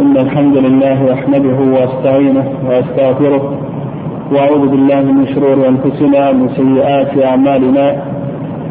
إن 0.00 0.16
الحمد 0.16 0.56
لله 0.56 1.12
أحمده 1.14 1.58
وأستعينه 1.74 2.44
وأستغفره 2.68 3.58
وأعوذ 4.32 4.68
بالله 4.68 5.00
من 5.00 5.26
شرور 5.34 5.68
أنفسنا 5.68 6.30
ومن 6.30 6.48
سيئات 6.56 7.24
أعمالنا 7.24 7.86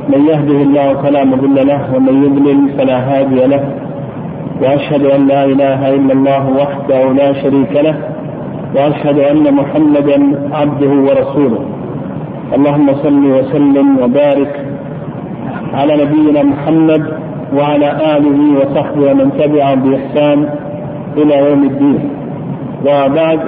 من 0.09 0.25
يهده 0.29 0.59
الله 0.67 0.93
فلا 1.03 1.23
مضل 1.23 1.67
له 1.67 1.81
ومن 1.95 2.23
يضلل 2.23 2.69
فلا 2.77 2.97
هادي 2.99 3.45
له 3.45 3.63
وأشهد 4.61 5.05
أن 5.05 5.27
لا 5.27 5.45
إله 5.45 5.89
إلا 5.95 6.13
الله 6.13 6.43
وحده 6.61 7.11
لا 7.11 7.33
شريك 7.33 7.71
له 7.73 7.95
وأشهد 8.75 9.19
أن 9.19 9.53
محمدا 9.53 10.17
عبده 10.53 10.89
ورسوله 11.07 11.59
اللهم 12.55 12.87
صل 13.03 13.25
وسلم 13.25 13.97
وبارك 14.03 14.65
على 15.73 15.93
نبينا 16.03 16.43
محمد 16.43 17.03
وعلى 17.57 17.89
آله 18.17 18.39
وصحبه 18.59 19.11
ومن 19.11 19.31
تبعهم 19.39 19.79
بإحسان 19.83 20.49
إلى 21.17 21.49
يوم 21.49 21.63
الدين. 21.63 22.09
وبعد 22.85 23.39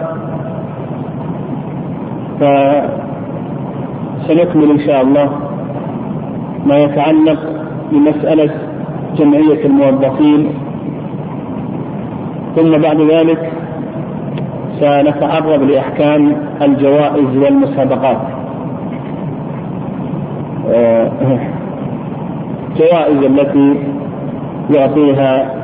فسنكمل 4.28 4.72
إن 4.72 4.80
شاء 4.80 5.02
الله 5.02 5.30
ما 6.66 6.78
يتعلق 6.78 7.40
بمسألة 7.92 8.50
جمعية 9.18 9.66
الموظفين. 9.66 10.50
ثم 12.56 12.72
بعد 12.82 13.02
ذلك 13.02 13.52
سنتعرض 14.80 15.64
لأحكام 15.64 16.36
الجوائز 16.62 17.38
والمسابقات. 17.38 18.18
الجوائز 22.72 23.24
التي 23.24 23.84
يعطيها 24.70 25.57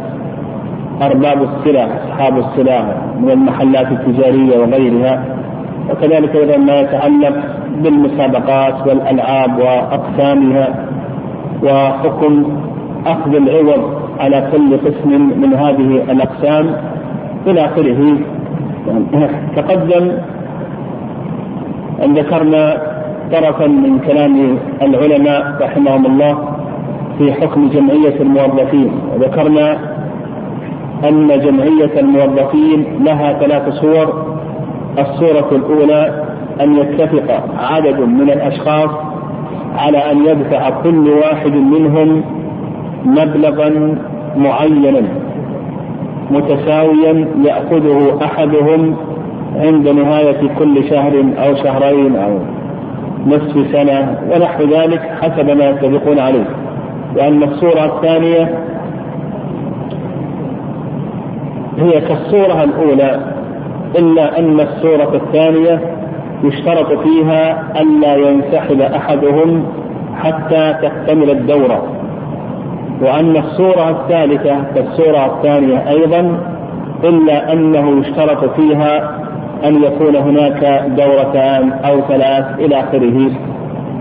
أرباب 1.02 1.44
السلع 1.44 1.88
أصحاب 2.06 2.38
السلع 2.38 2.86
من 3.20 3.32
المحلات 3.32 3.88
التجارية 3.92 4.58
وغيرها. 4.58 5.24
وكذلك 5.90 6.36
أيضا 6.36 6.58
ما 6.58 6.80
يتعلق 6.80 7.36
بالمسابقات 7.78 8.88
والألعاب 8.88 9.58
وأقسامها 9.60 10.86
وحكم 11.64 12.44
أخذ 13.06 13.36
العوض 13.36 13.94
على 14.20 14.50
كل 14.52 14.78
قسم 14.78 15.10
من 15.42 15.54
هذه 15.54 16.12
الأقسام 16.12 16.76
إلى 17.48 17.66
آخره. 17.66 18.18
تقدم 19.56 20.12
أن 22.04 22.14
ذكرنا 22.14 22.78
طرفا 23.32 23.68
من 23.68 24.00
كلام 24.00 24.58
العلماء 24.82 25.58
رحمهم 25.62 26.06
الله 26.06 26.38
في 27.18 27.34
حكم 27.34 27.70
جمعية 27.70 28.22
الموظفين. 28.22 28.92
وذكرنا 29.16 29.78
أن 31.10 31.28
جمعية 31.28 32.00
الموظفين 32.00 32.86
لها 33.06 33.34
ثلاث 33.34 33.70
صور. 33.70 34.34
الصورة 35.00 35.50
الأولى 35.52 36.24
أن 36.62 36.76
يتفق 36.78 37.44
عدد 37.60 38.00
من 38.00 38.30
الأشخاص 38.30 38.90
على 39.78 40.12
أن 40.12 40.26
يدفع 40.26 40.70
كل 40.70 41.10
واحد 41.10 41.54
منهم 41.54 42.24
مبلغا 43.06 43.96
معينا 44.38 45.02
متساويا 46.32 47.28
يأخذه 47.46 48.20
أحدهم 48.24 48.96
عند 49.56 49.88
نهاية 49.88 50.50
كل 50.60 50.90
شهر 50.90 51.24
أو 51.38 51.56
شهرين 51.56 52.16
أو 52.16 52.38
نصف 53.28 53.72
سنة 53.72 54.18
ونحو 54.32 54.64
ذلك 54.64 55.02
حسب 55.22 55.50
ما 55.58 55.70
يتفقون 55.70 56.20
عليه. 56.20 56.46
وأن 57.18 57.44
الصورة 57.44 57.86
الثانية 57.86 58.58
هي 61.78 62.02
كالصورة 62.02 62.64
الأولى 62.64 63.20
إلا 63.98 64.40
أن 64.40 64.60
الصورة 64.60 65.16
الثانية 65.16 65.80
يشترط 66.44 67.00
فيها 67.00 67.64
ألا 67.82 68.16
ينسحب 68.16 68.82
أحدهم 68.82 69.66
حتى 70.16 70.76
تكتمل 70.82 71.30
الدورة. 71.30 71.84
وأن 73.02 73.38
الصورة 73.38 73.90
الثالثة 73.90 74.64
كالصورة 74.76 75.26
الثانية 75.26 75.90
أيضا 75.90 76.38
إلا 77.04 77.54
أنه 77.54 78.00
يشترط 78.00 78.56
فيها 78.56 79.20
أن 79.64 79.84
يكون 79.84 80.16
هناك 80.16 80.86
دورتان 80.98 81.72
أو 81.72 82.02
ثلاث 82.02 82.46
إلى 82.60 82.80
آخره. 82.80 83.32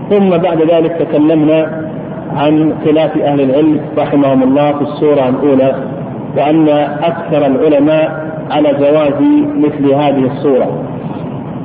ثم 0.09 0.29
بعد 0.29 0.61
ذلك 0.61 0.91
تكلمنا 0.91 1.87
عن 2.35 2.73
خلاف 2.85 3.17
أهل 3.17 3.41
العلم 3.41 3.79
رحمهم 3.97 4.43
الله 4.43 4.71
في 4.71 4.81
الصورة 4.81 5.29
الأولى. 5.29 5.92
وأن 6.37 6.69
أكثر 7.03 7.45
العلماء 7.45 8.33
على 8.51 8.73
جواز 8.73 9.13
مثل 9.57 9.93
هذه 9.93 10.25
الصورة. 10.31 10.83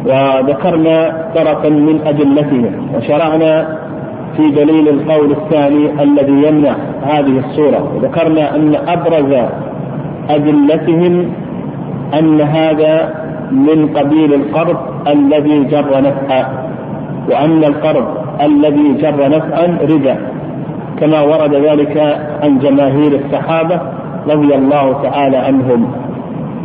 وذكرنا 0.06 1.26
طرفا 1.34 1.68
من 1.68 2.00
أدلتهم 2.06 2.72
وشرعنا 2.94 3.78
في 4.36 4.50
دليل 4.50 4.88
القول 4.88 5.30
الثاني 5.30 6.02
الذي 6.02 6.48
يمنع 6.48 6.74
هذه 7.02 7.38
الصورة. 7.38 7.92
وذكرنا 7.96 8.56
أن 8.56 8.74
أبرز 8.88 9.48
أدلتهم 10.30 11.32
أن 12.18 12.40
هذا 12.40 13.14
من 13.52 13.88
قبيل 13.96 14.34
القرض 14.34 14.76
الذي 15.08 15.64
جر 15.64 16.00
نفعا 16.00 16.68
وأن 17.30 17.64
القرض 17.64 18.04
الذي 18.40 18.92
جر 18.92 19.28
نفعا 19.28 19.78
ربا 19.90 20.16
كما 21.00 21.20
ورد 21.20 21.54
ذلك 21.54 22.18
عن 22.42 22.58
جماهير 22.58 23.20
الصحابة 23.24 23.80
رضي 24.30 24.54
الله 24.54 25.02
تعالى 25.02 25.36
عنهم. 25.36 25.90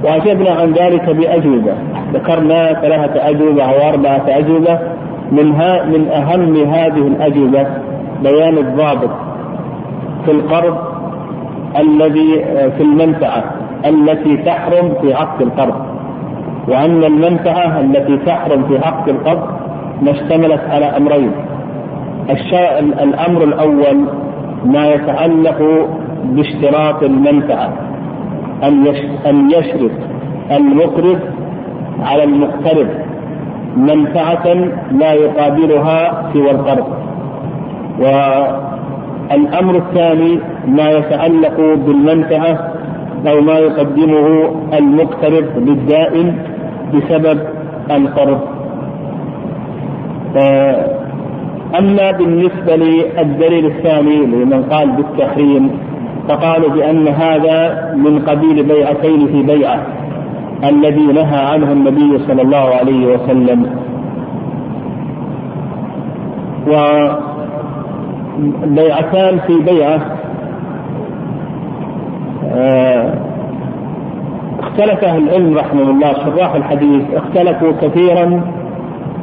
وأجبنا 0.03 0.51
عن 0.51 0.71
ذلك 0.71 1.09
بأجوبة. 1.09 1.73
ذكرنا 2.13 2.73
ثلاثة 2.73 3.29
أجوبة 3.29 3.63
أو 3.63 3.89
أربعة 3.89 4.23
أجوبة. 4.27 4.79
منها 5.31 5.85
من 5.85 6.07
أهم 6.07 6.55
هذه 6.55 7.07
الأجوبة 7.07 7.67
بيان 8.23 8.57
الضابط 8.57 9.09
في 10.25 10.31
القرض 10.31 10.77
الذي 11.79 12.45
في 12.77 12.83
المنفعة 12.83 13.43
التي 13.85 14.37
تحرم 14.37 14.93
في 15.01 15.13
عقد 15.13 15.41
القرض. 15.41 15.75
وأن 16.67 17.03
المنفعة 17.03 17.79
التي 17.79 18.17
تحرم 18.17 18.63
في 18.63 18.77
عقد 18.77 19.09
القرض 19.09 19.47
ما 20.01 20.11
اشتملت 20.11 20.61
على 20.69 20.85
أمرين. 20.85 21.31
الأمر 23.01 23.43
الأول 23.43 24.05
ما 24.65 24.87
يتعلق 24.87 25.87
باشتراط 26.23 27.03
المنفعة. 27.03 27.73
أن 29.25 29.49
يشرط 29.51 29.91
المقرض 30.51 31.19
على 31.99 32.23
المقترض 32.23 32.87
منفعة 33.77 34.53
لا 34.91 35.13
يقابلها 35.13 36.29
سوى 36.33 36.51
القرض. 36.51 36.87
والأمر 37.99 39.75
الثاني 39.75 40.39
ما 40.67 40.89
يتعلق 40.89 41.57
بالمنفعة 41.85 42.73
أو 43.27 43.41
ما 43.41 43.57
يقدمه 43.59 44.55
المقترض 44.73 45.45
للدائن 45.57 46.35
بسبب 46.93 47.39
القرض. 47.91 48.39
أما 51.79 52.11
بالنسبة 52.11 52.75
للدليل 52.75 53.65
الثاني 53.65 54.25
لمن 54.25 54.63
قال 54.63 54.91
بالتحريم 54.91 55.71
فقالوا 56.29 56.69
بأن 56.69 57.07
هذا 57.07 57.91
من 57.95 58.19
قبيل 58.19 58.63
بيعتين 58.63 59.27
في 59.27 59.43
بيعة 59.43 59.85
الذي 60.63 61.05
نهى 61.05 61.39
عنه 61.39 61.71
النبي 61.71 62.19
صلى 62.27 62.41
الله 62.41 62.75
عليه 62.75 63.07
وسلم. 63.15 63.69
وبيعتان 68.63 69.39
في 69.39 69.59
بيعة 69.59 70.01
آه، 72.55 73.13
اختلف 74.59 75.03
أهل 75.03 75.23
العلم 75.29 75.57
رحمه 75.57 75.81
الله 75.81 76.13
شراح 76.13 76.55
الحديث 76.55 77.03
اختلفوا 77.13 77.71
كثيرا 77.81 78.41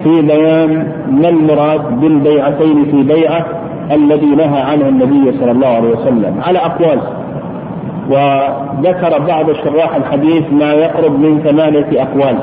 في 0.03 0.23
بيان 0.23 0.93
ما 1.11 1.29
المراد 1.29 2.01
بالبيعتين 2.01 2.85
في 2.85 3.03
بيعة 3.03 3.47
الذي 3.93 4.27
نهى 4.27 4.61
عنه 4.61 4.89
النبي 4.89 5.39
صلى 5.39 5.51
الله 5.51 5.67
عليه 5.67 5.89
وسلم 5.89 6.41
على 6.47 6.59
أقوال. 6.59 7.01
وذكر 8.11 9.19
بعض 9.19 9.53
شراح 9.53 9.97
الحديث 9.97 10.53
ما 10.53 10.73
يقرب 10.73 11.21
من 11.21 11.43
ثمانية 11.43 12.03
أقوال. 12.03 12.37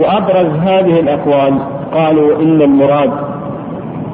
وأبرز 0.00 0.58
هذه 0.62 1.00
الأقوال 1.00 1.58
قالوا 1.94 2.42
إن 2.42 2.62
المراد 2.62 3.10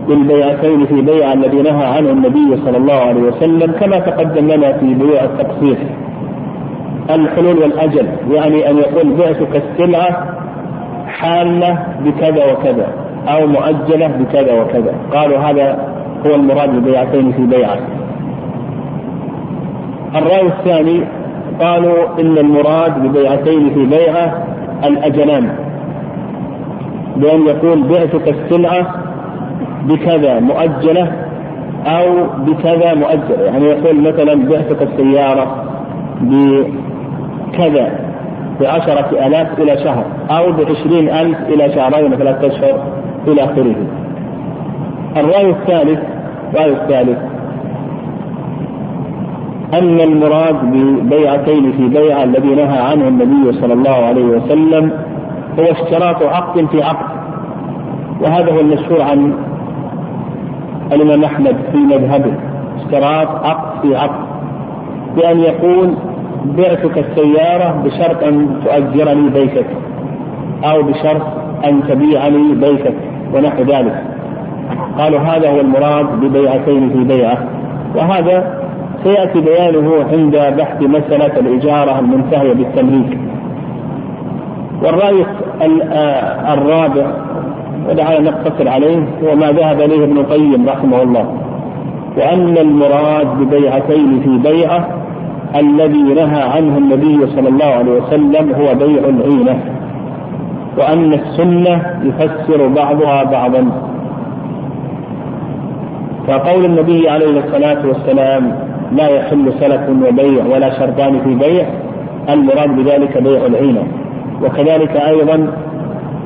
بالبيعتين 0.08 0.86
في 0.86 1.00
بيع 1.00 1.32
الذي 1.32 1.62
نهى 1.62 1.84
عنه 1.84 2.10
النبي 2.10 2.56
صلى 2.64 2.76
الله 2.76 2.94
عليه 2.94 3.22
وسلم 3.22 3.72
كما 3.80 3.98
تقدم 3.98 4.48
لنا 4.48 4.72
في 4.72 4.94
بيوع 4.94 5.24
التقسيط 5.24 5.78
الحلول 7.10 7.58
والأجل 7.58 8.06
يعني 8.30 8.70
أن 8.70 8.78
يقول 8.78 9.12
بعتك 9.18 9.62
السلعة 9.62 10.26
حالة 11.06 11.86
بكذا 12.04 12.52
وكذا 12.52 12.86
أو 13.28 13.46
مؤجلة 13.46 14.06
بكذا 14.06 14.62
وكذا. 14.62 14.94
قالوا 15.14 15.38
هذا 15.38 15.91
هو 16.26 16.34
المراد 16.34 16.70
بالبيعتين 16.70 17.32
في 17.32 17.46
بيعة. 17.46 17.78
الرأي 20.14 20.46
الثاني 20.46 21.04
قالوا 21.60 22.20
إن 22.20 22.38
المراد 22.38 23.02
ببيعتين 23.02 23.70
في 23.74 23.86
بيعة 23.86 24.44
الأجلان 24.84 25.48
بأن 27.16 27.46
يقول 27.46 27.82
بعتك 27.82 28.28
السلعة 28.28 28.94
بكذا 29.84 30.40
مؤجلة 30.40 31.12
أو 31.86 32.26
بكذا 32.38 32.94
مؤجلة. 32.94 33.44
يعني 33.44 33.64
يقول 33.64 34.00
مثلا 34.00 34.48
بعتك 34.48 34.82
السيارة 34.82 35.64
بكذا 36.20 37.92
بعشرة 38.60 39.26
آلاف 39.26 39.58
إلى 39.58 39.84
شهر 39.84 40.04
أو 40.30 40.52
بعشرين 40.52 41.08
ألف 41.10 41.38
إلى 41.48 41.74
شهرين 41.74 42.12
وثلاثة 42.12 42.46
أشهر 42.46 42.82
إلى 43.28 43.44
آخره. 43.44 43.74
الرأي 45.16 45.50
الثالث 45.50 46.11
الرأي 46.52 46.72
الثالث 46.72 47.18
أن 49.74 50.00
المراد 50.00 50.56
ببيعتين 50.64 51.72
في 51.72 51.88
بيعة 51.88 52.24
الذي 52.24 52.54
نهى 52.54 52.78
عنه 52.78 53.08
النبي 53.08 53.52
صلى 53.52 53.72
الله 53.72 53.90
عليه 53.90 54.24
وسلم 54.24 54.92
هو 55.58 55.64
اشتراط 55.64 56.22
عقد 56.22 56.66
في 56.66 56.82
عقد. 56.82 57.12
وهذا 58.20 58.52
هو 58.52 58.60
المشهور 58.60 59.02
عن 59.02 59.32
الإمام 60.92 61.24
أحمد 61.24 61.56
في 61.72 61.78
مذهبه 61.78 62.32
اشتراط 62.76 63.44
عقد 63.44 63.82
في 63.82 63.96
عقد. 63.96 64.24
بأن 65.16 65.40
يقول 65.40 65.94
بعتك 66.44 66.98
السيارة 66.98 67.82
بشرط 67.84 68.22
أن 68.22 68.60
تؤجرني 68.64 69.30
بيتك 69.30 69.66
أو 70.64 70.82
بشرط 70.82 71.22
أن 71.64 71.82
تبيعني 71.88 72.54
بيتك 72.54 72.94
ونحو 73.34 73.62
ذلك. 73.62 74.11
قالوا 74.98 75.20
هذا 75.20 75.50
هو 75.50 75.60
المراد 75.60 76.06
ببيعتين 76.20 76.90
في 76.90 77.04
بيعة. 77.04 77.38
وهذا 77.96 78.62
سيأتي 79.04 79.40
بيانه 79.40 80.04
عند 80.12 80.54
بحث 80.58 80.82
مسألة 80.82 81.40
الإجارة 81.40 81.98
المنتهية 81.98 82.52
بالتمليك. 82.52 83.18
والرأي 84.82 85.26
الرابع 86.52 87.06
ودعنا 87.90 88.20
نقتصر 88.20 88.68
عليه 88.68 88.96
هو 88.96 89.34
ما 89.36 89.52
ذهب 89.52 89.80
إليه 89.80 90.04
ابن 90.04 90.16
القيم 90.18 90.68
رحمه 90.68 91.02
الله. 91.02 91.26
وأن 92.16 92.58
المراد 92.58 93.26
ببيعتين 93.40 94.20
في 94.24 94.50
بيعة 94.50 94.88
الذي 95.56 96.02
نهى 96.02 96.42
عنه 96.42 96.78
النبي 96.78 97.26
صلى 97.26 97.48
الله 97.48 97.64
عليه 97.64 97.92
وسلم 97.92 98.52
هو 98.52 98.74
بيع 98.74 99.08
العينة. 99.08 99.58
وأن 100.78 101.12
السنة 101.12 102.00
يفسر 102.02 102.68
بعضها 102.68 103.24
بعضا. 103.24 103.91
فقول 106.28 106.64
النبي 106.64 107.08
عليه 107.10 107.40
الصلاة 107.44 107.86
والسلام 107.86 108.52
لا 108.92 109.08
يحل 109.08 109.52
سلف 109.60 109.80
وبيع 109.88 110.44
ولا 110.46 110.78
شرطان 110.78 111.20
في 111.24 111.34
بيع 111.34 111.66
المراد 112.28 112.76
بذلك 112.76 113.18
بيع 113.18 113.46
العينة 113.46 113.82
وكذلك 114.42 114.96
أيضا 114.96 115.46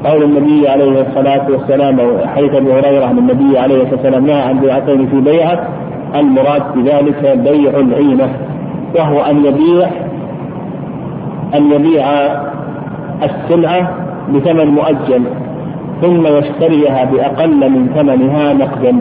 قول 0.04 0.22
النبي 0.22 0.69
عليه 0.69 1.00
الصلاة 1.00 1.50
والسلام 1.50 1.98
حيث 2.34 2.54
أبي 2.54 2.72
هريرة 2.72 3.06
عن 3.06 3.19
النبي 3.19 3.58
عليه 3.58 3.75
الصلاة 3.82 3.94
والسلام 3.94 4.26
نهى 4.26 4.43
عن 4.43 4.60
بيعتين 4.60 5.06
في 5.06 5.20
بيعة 5.20 5.69
المراد 6.14 6.62
بذلك 6.76 7.38
بيع 7.38 7.70
العينة 7.81 8.28
وهو 8.94 9.20
أن 9.20 9.44
يبيع 9.44 9.88
أن 11.54 11.72
يبيع 11.72 12.04
السلعة 13.22 13.90
بثمن 14.34 14.66
مؤجل 14.66 15.22
ثم 16.02 16.26
يشتريها 16.26 17.04
بأقل 17.04 17.70
من 17.70 17.88
ثمنها 17.94 18.52
نقدا. 18.52 18.96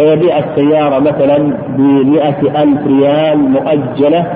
فيبيع 0.00 0.38
السيارة 0.38 0.98
مثلا 0.98 1.52
بمئة 1.78 2.62
ألف 2.62 2.86
ريال 2.86 3.38
مؤجلة 3.38 4.26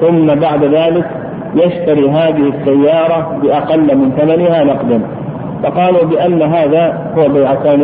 ثم 0.00 0.26
بعد 0.26 0.64
ذلك 0.64 1.10
يشتري 1.54 2.10
هذه 2.10 2.52
السيارة 2.54 3.38
بأقل 3.42 3.96
من 3.96 4.10
ثمنها 4.18 4.64
نقدا. 4.64 5.00
فقالوا 5.62 6.04
بأن 6.04 6.42
هذا 6.42 7.12
هو 7.18 7.28
بيعتان 7.28 7.80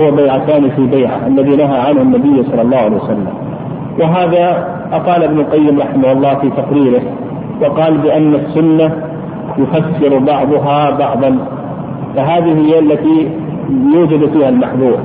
هو 0.00 0.10
بيعتان 0.10 0.70
في 0.70 0.86
بيعة 0.86 1.26
الذي 1.26 1.56
نهى 1.56 1.78
عنه 1.78 2.02
النبي 2.02 2.42
صلى 2.50 2.62
الله 2.62 2.78
عليه 2.78 2.96
وسلم. 2.96 3.28
وهذا 3.98 4.68
أقال 4.92 5.24
ابن 5.24 5.40
القيم 5.40 5.80
رحمه 5.80 6.12
الله 6.12 6.34
في 6.34 6.50
تقريره 6.50 7.02
وقال 7.62 7.98
بأن 7.98 8.34
السنة 8.34 8.92
يفسر 9.58 10.18
بعضها 10.18 10.90
بعضا. 10.90 11.38
فهذه 12.16 12.66
هي 12.66 12.78
التي 12.78 13.30
يوجد 13.94 14.32
فيها 14.32 14.48
المحظور 14.48 14.98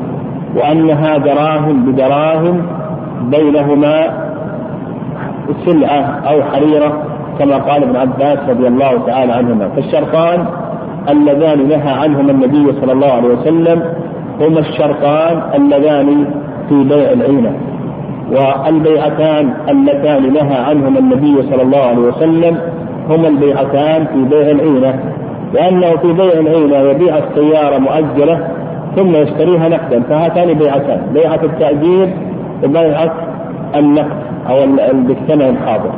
وأنها 0.55 1.17
دراهم 1.17 1.85
بدراهم 1.85 2.61
بينهما 3.21 4.25
سلعة 5.65 6.21
أو 6.27 6.43
حريرة 6.43 7.03
كما 7.39 7.57
قال 7.57 7.83
ابن 7.83 7.95
عباس 7.95 8.39
رضي 8.49 8.67
الله 8.67 9.05
تعالى 9.07 9.33
عنهما. 9.33 9.69
فالشرطان 9.69 10.45
اللذان 11.09 11.67
نهى 11.69 11.91
عنهما 12.03 12.31
النبي 12.31 12.73
صلى 12.81 12.91
الله 12.91 13.11
عليه 13.11 13.27
وسلم 13.27 13.83
هما 14.41 14.59
الشرطان 14.59 15.41
اللذان 15.55 16.25
في 16.69 16.83
بيع 16.83 17.11
العينة. 17.11 17.53
والبيعتان 18.31 19.53
اللتان 19.69 20.33
نهى 20.33 20.57
عنهما 20.57 20.99
النبي 20.99 21.41
صلى 21.41 21.61
الله 21.61 21.81
عليه 21.81 21.99
وسلم 21.99 22.57
هما 23.09 23.27
البيعتان 23.27 24.05
في 24.05 24.23
بيع 24.29 24.51
العينة. 24.51 24.99
لأنه 25.53 25.95
في 25.95 26.13
بيع 26.13 26.33
العينة 26.33 26.77
يبيع 26.77 27.17
السيارة 27.17 27.77
مؤجلة 27.77 28.47
ثم 28.95 29.15
يشتريها 29.15 29.69
نقدا. 29.69 30.01
فهاتان 30.09 30.53
بيعتان. 30.53 31.01
بيعة 31.13 31.39
التأجير 31.43 32.09
وبيعة 32.63 33.13
النقد 33.75 34.17
أو 34.49 34.55
بالثمن 34.93 35.41
الحاضر. 35.41 35.91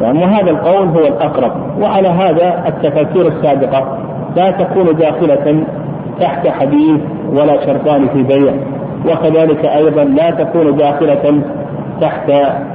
يعني 0.00 0.18
وهذا 0.18 0.50
القول 0.50 0.88
هو 0.88 1.06
الأقرب. 1.06 1.52
وعلى 1.80 2.08
هذا 2.08 2.64
التفاسير 2.68 3.28
السابقة 3.28 3.98
لا 4.36 4.50
تكون 4.50 4.96
داخلة 4.96 5.64
تحت 6.20 6.48
حديث 6.48 7.00
ولا 7.32 7.66
شرطان 7.66 8.08
في 8.08 8.22
بيع. 8.22 8.52
وكذلك 9.06 9.64
أيضا 9.64 10.04
لا 10.04 10.30
تكون 10.30 10.76
داخلة 10.76 11.42
تحت 12.00 12.32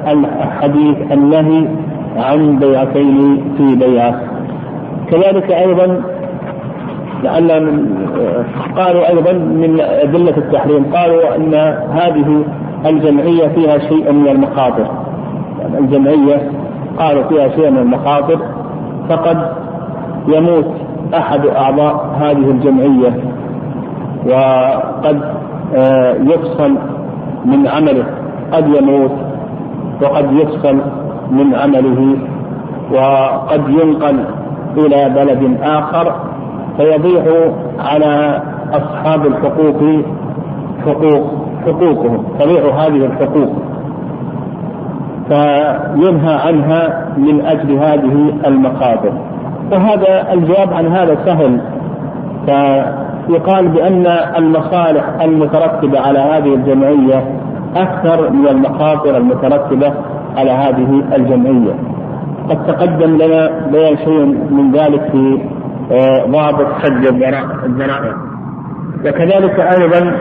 الحديث 0.07 1.11
النهي 1.11 1.67
عن 2.17 2.59
بيعتين 2.59 3.41
في 3.57 3.75
بيعة 3.75 4.19
كذلك 5.11 5.51
أيضا 5.51 6.01
لعل 7.23 7.51
قالوا 8.77 9.09
أيضا 9.09 9.33
من 9.33 9.79
أدلة 9.81 10.37
التحريم 10.37 10.85
قالوا 10.95 11.35
أن 11.35 11.53
هذه 11.91 12.43
الجمعية 12.85 13.47
فيها 13.47 13.77
شيء 13.77 14.11
من 14.11 14.27
المخاطر. 14.27 14.87
يعني 15.61 15.77
الجمعية 15.79 16.51
قالوا 16.99 17.23
فيها 17.23 17.49
شيء 17.49 17.71
من 17.71 17.77
المخاطر 17.77 18.39
فقد 19.09 19.37
يموت 20.27 20.65
أحد 21.13 21.45
أعضاء 21.47 22.15
هذه 22.19 22.51
الجمعية 22.51 23.13
وقد 24.25 25.21
آه، 25.75 26.13
يفصل 26.13 26.75
من 27.45 27.67
عمله. 27.67 28.05
قد 28.53 28.67
يموت 28.67 29.11
وقد 30.01 30.33
يفصل 30.33 30.77
من 31.31 31.55
عمله 31.55 32.15
وقد 32.91 33.69
ينقل 33.69 34.23
إلى 34.77 35.09
بلد 35.09 35.57
آخر. 35.63 36.26
فيضيع 36.77 37.23
على 37.79 38.41
أصحاب 38.73 39.25
الحقوق 39.25 39.83
حقوق 40.85 41.47
حقوقهم 41.65 42.23
تضيع 42.39 42.61
هذه 42.61 43.05
الحقوق. 43.05 43.49
فينهى 45.27 46.33
عنها 46.33 47.05
من 47.17 47.45
أجل 47.45 47.77
هذه 47.77 48.33
المخاطر 48.47 49.11
وهذا 49.71 50.33
الجواب 50.33 50.73
عن 50.73 50.87
هذا 50.87 51.17
سهل. 51.25 51.61
فيقال 52.45 53.67
بأن 53.67 54.07
المصالح 54.37 55.03
المترتبة 55.21 55.99
على 55.99 56.19
هذه 56.19 56.53
الجمعية 56.53 57.23
أكثر 57.75 58.29
من 58.29 58.47
المخاطر 58.47 59.17
المترتبة 59.17 59.93
على 60.37 60.51
هذه 60.51 61.03
الجمعية. 61.15 61.73
قد 62.49 62.65
تقدم 62.67 63.17
لنا 63.17 63.51
بيان 63.71 63.97
شيء 63.97 64.25
من 64.51 64.71
ذلك 64.71 65.01
في 65.11 65.39
ضابط 66.27 66.73
حد 66.73 67.05
الذرائع 67.05 68.15
وكذلك 69.05 69.59
أيضا 69.59 70.17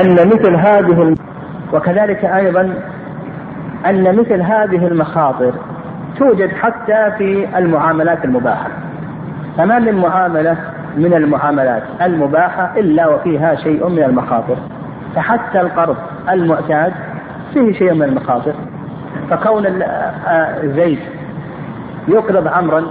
أن 0.00 0.28
مثل 0.28 0.56
هذه 0.56 1.14
وكذلك 1.72 2.24
أيضا 2.24 2.74
أن 3.86 4.18
مثل 4.18 4.42
هذه 4.42 4.86
المخاطر 4.86 5.52
توجد 6.18 6.48
حتى 6.48 7.10
في 7.18 7.58
المعاملات 7.58 8.24
المباحة. 8.24 8.68
فما 9.56 9.78
من 9.78 9.94
معاملة 9.94 10.56
من 10.96 11.14
المعاملات 11.14 11.82
المباحة 12.02 12.72
إلا 12.76 13.08
وفيها 13.08 13.54
شيء 13.54 13.88
من 13.88 14.02
المخاطر. 14.02 14.56
فحتى 15.16 15.60
القرض 15.60 15.96
المعتاد 16.30 16.92
فيه 17.54 17.72
شيء 17.72 17.94
من 17.94 18.02
المخاطر. 18.02 18.52
فكون 19.30 19.66
آه، 19.66 20.66
زيد 20.66 20.98
يقرض 22.08 22.48
عمرا 22.48 22.84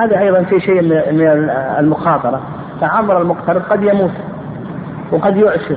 هذا 0.00 0.18
أيضا 0.18 0.42
في 0.42 0.60
شيء 0.60 0.82
من 0.82 1.50
المخاطرة. 1.78 2.40
فعمر 2.80 3.22
المقترض 3.22 3.62
قد 3.62 3.82
يموت 3.82 4.10
وقد 5.12 5.36
يعسر 5.36 5.76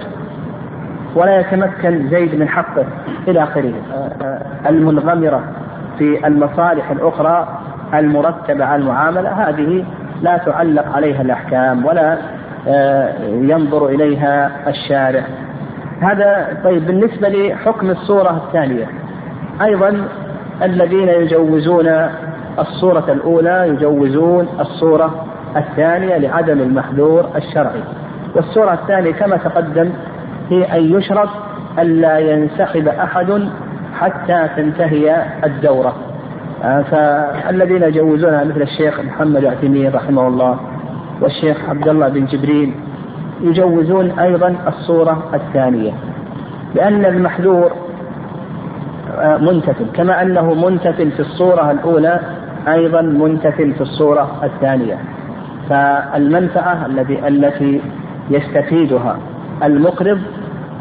ولا 1.16 1.40
يتمكن 1.40 2.10
زيد 2.10 2.40
من 2.40 2.50
حقه 2.50 2.86
إلى 3.28 3.44
آخره. 3.44 3.74
المنغمرة 4.70 5.44
في 5.98 6.28
المصالح 6.28 6.92
الأخرى 6.92 7.48
المرتبة 7.94 8.66
على 8.66 8.82
المعاملة 8.82 9.30
هذه 9.30 9.86
لا 10.22 10.38
تعلق 10.38 10.96
عليها 10.96 11.22
الأحكام 11.22 11.86
ولا 11.86 12.18
آه، 12.68 13.14
ينظر 13.28 13.88
إليها 13.88 14.52
الشارع. 14.68 15.24
هذا 16.02 16.58
طيب 16.64 16.88
بالنسبة 16.88 17.30
لحكم 17.30 17.90
الصورة 17.90 18.44
الثانية. 18.48 18.88
أيضا 19.62 20.08
الذين 20.64 21.08
يجوزون 21.10 21.88
الصورة 22.60 23.06
الأولى 23.10 23.68
يجوزون 23.68 24.48
الصورة 24.60 25.26
الثانية 25.58 26.18
لعدم 26.18 26.60
المحذور 26.60 27.26
الشرعي. 27.36 27.84
والصورة 28.36 28.74
الثانية 28.74 29.12
كما 29.12 29.38
تقدم 29.38 29.90
هي 30.50 30.64
أن 30.78 30.98
يشرط 30.98 31.30
ألا 31.80 32.20
ينسحب 32.20 32.88
أحد 32.88 33.50
حتى 34.00 34.50
تنتهي 34.56 35.26
الدورة. 35.44 35.96
آه، 36.64 36.82
فالذين 36.82 37.84
يجوزونها 37.84 38.44
مثل 38.44 38.62
الشيخ 38.62 39.00
محمد 39.00 39.46
عثيمين 39.46 39.92
رحمه 39.92 40.28
الله 40.28 40.60
والشيخ 41.22 41.70
عبد 41.70 41.88
الله 41.88 42.08
بن 42.08 42.26
جبريل 42.26 42.74
يجوزون 43.42 44.20
أيضا 44.20 44.56
الصورة 44.68 45.24
الثانية. 45.34 45.92
لأن 46.76 47.06
المحذور 47.06 47.72
آه، 49.18 49.38
منتفل 49.38 49.86
كما 49.94 50.22
أنه 50.22 50.54
منتفل 50.54 51.12
في 51.12 51.20
الصورة 51.20 51.72
الأولى 51.72 52.20
أيضا 52.68 53.02
منتفل 53.02 53.74
في 53.74 53.82
الصورة 53.82 54.40
الثانية. 54.44 54.98
فالمنفعة 55.70 56.86
التي 56.86 57.28
التي 57.28 57.82
يستفيدها 58.30 59.18
المقرض 59.64 60.20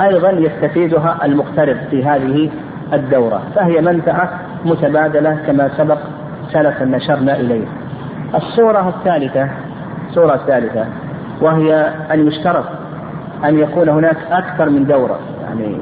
أيضا 0.00 0.30
يستفيدها 0.30 1.18
المقترض 1.24 1.76
في 1.90 2.04
هذه 2.04 2.50
الدورة. 2.92 3.42
فهي 3.54 3.80
منفعة 3.80 4.30
متبادلة 4.64 5.38
كما 5.46 5.70
سبق 5.76 5.98
سلفا 6.52 6.84
نشرنا 6.84 7.40
إليه. 7.40 7.64
الصورة 8.34 8.88
الثالثة 8.88 9.48
الصورة 10.08 10.34
الثالثة 10.34 10.84
وهي 11.40 11.90
أن 12.12 12.26
يشترط 12.26 12.64
أن 13.44 13.58
يكون 13.58 13.88
هناك 13.88 14.16
أكثر 14.30 14.70
من 14.70 14.86
دورة. 14.86 15.18
يعني 15.48 15.76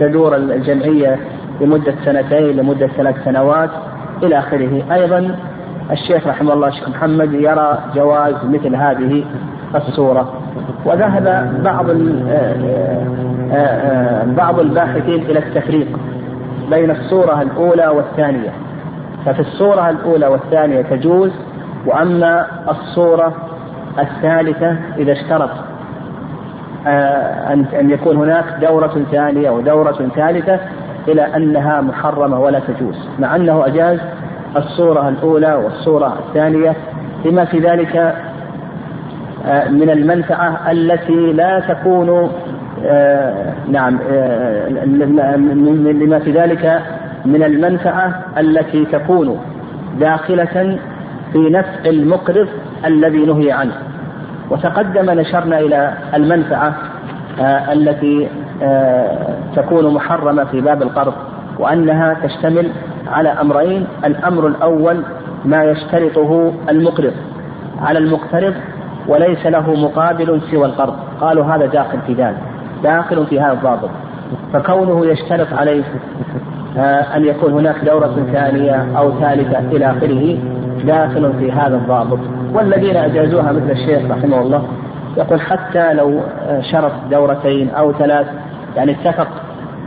تدور 0.00 0.36
الجمعية 0.36 1.18
لمدة 1.60 1.94
سنتين 2.04 2.56
لمدة 2.56 2.86
ثلاث 2.86 3.24
سنوات 3.24 3.70
إلى 4.22 4.38
آخره. 4.38 4.82
أيضا 4.92 5.36
الشيخ 5.90 6.26
رحمه 6.26 6.52
الله 6.52 6.68
الشيخ 6.68 6.88
محمد 6.88 7.32
يرى 7.32 7.78
جواز 7.94 8.34
مثل 8.44 8.76
هذه 8.76 9.24
الصورة. 9.74 10.32
وذهب 10.84 11.52
بعض 11.64 11.90
آه، 11.90 13.06
آه، 13.52 14.24
بعض 14.24 14.60
الباحثين 14.60 15.22
إلى 15.22 15.38
التفريق 15.38 15.98
بين 16.70 16.90
الصورة 16.90 17.42
الأولى 17.42 17.88
والثانية. 17.88 18.52
ففي 19.26 19.40
الصورة 19.40 19.90
الأولى 19.90 20.26
والثانية 20.26 20.82
تجوز 20.82 21.30
وأما 21.86 22.46
الصورة 22.70 23.32
الثالثة 23.98 24.76
إذا 24.98 25.12
اشترط 25.12 25.50
آه، 26.86 27.52
أن 27.80 27.90
يكون 27.90 28.16
هناك 28.16 28.44
دورة 28.60 29.04
ثانية 29.12 29.50
ودورة 29.50 30.10
ثالثة 30.14 30.60
إلى 31.08 31.36
أنها 31.36 31.80
محرمة 31.80 32.40
ولا 32.40 32.60
تجوز 32.60 33.08
مع 33.18 33.36
أنه 33.36 33.66
أجاز 33.66 33.98
الصورة 34.56 35.08
الأولى 35.08 35.54
والصورة 35.54 36.18
الثانية 36.28 36.76
لما 37.24 37.44
في 37.44 37.58
ذلك 37.58 37.96
آه، 39.46 39.68
من 39.68 39.90
المنفعة 39.90 40.70
التي 40.70 41.32
لا 41.32 41.60
تكون 41.60 42.30
آه، 42.84 43.52
نعم 43.68 43.98
لما 45.84 46.18
في 46.18 46.30
ذلك 46.32 46.82
من 47.24 47.42
المنفعة 47.42 48.24
التي 48.38 48.84
تكون 48.84 49.40
داخلة 50.00 50.78
في 51.32 51.38
نفع 51.38 51.90
المقرض 51.90 52.48
الذي 52.84 53.26
نهي 53.26 53.52
عنه. 53.52 53.72
وتقدم 54.50 55.10
نشرنا 55.10 55.58
إلى 55.58 55.94
المنفعة 56.14 56.74
آه، 57.40 57.72
التي 57.72 58.24
آه، 58.26 58.28
تكون 59.56 59.94
محرمة 59.94 60.44
في 60.44 60.60
باب 60.60 60.82
القرض 60.82 61.12
وأنها 61.58 62.16
تشتمل 62.22 62.70
على 63.06 63.28
أمرين 63.28 63.86
الأمر 64.04 64.46
الأول 64.46 65.02
ما 65.44 65.64
يشترطه 65.64 66.52
المقرض 66.68 67.12
على 67.82 67.98
المقترض 67.98 68.54
وليس 69.08 69.46
له 69.46 69.74
مقابل 69.74 70.40
سوى 70.50 70.66
القرض. 70.66 70.94
قالوا 71.20 71.44
هذا 71.44 71.66
داخل 71.66 71.98
في 72.06 72.14
ذلك 72.14 72.38
داخل 72.82 73.26
في 73.26 73.40
هذا 73.40 73.52
الضابط. 73.52 73.90
فكونه 74.52 75.06
يشترط 75.06 75.52
عليه 75.52 75.84
آه، 76.78 77.16
أن 77.16 77.24
يكون 77.24 77.52
هناك 77.52 77.84
دورة 77.84 78.26
ثانية 78.32 78.98
أو 78.98 79.12
ثالثة 79.20 79.58
إلى 79.58 79.90
آخره 79.90 80.38
داخل 80.84 81.32
في 81.38 81.52
هذا 81.52 81.76
الضابط. 81.76 82.18
والذين 82.54 82.96
أجازوها 82.96 83.52
مثل 83.52 83.70
الشيخ 83.70 84.10
رحمه 84.10 84.40
الله 84.40 84.62
يقول 85.16 85.40
حتى 85.40 85.94
لو 85.94 86.20
شرط 86.60 86.92
دورتين 87.10 87.70
أو 87.70 87.92
ثلاث 87.92 88.26
يعني 88.76 88.92
اتفق 88.92 89.28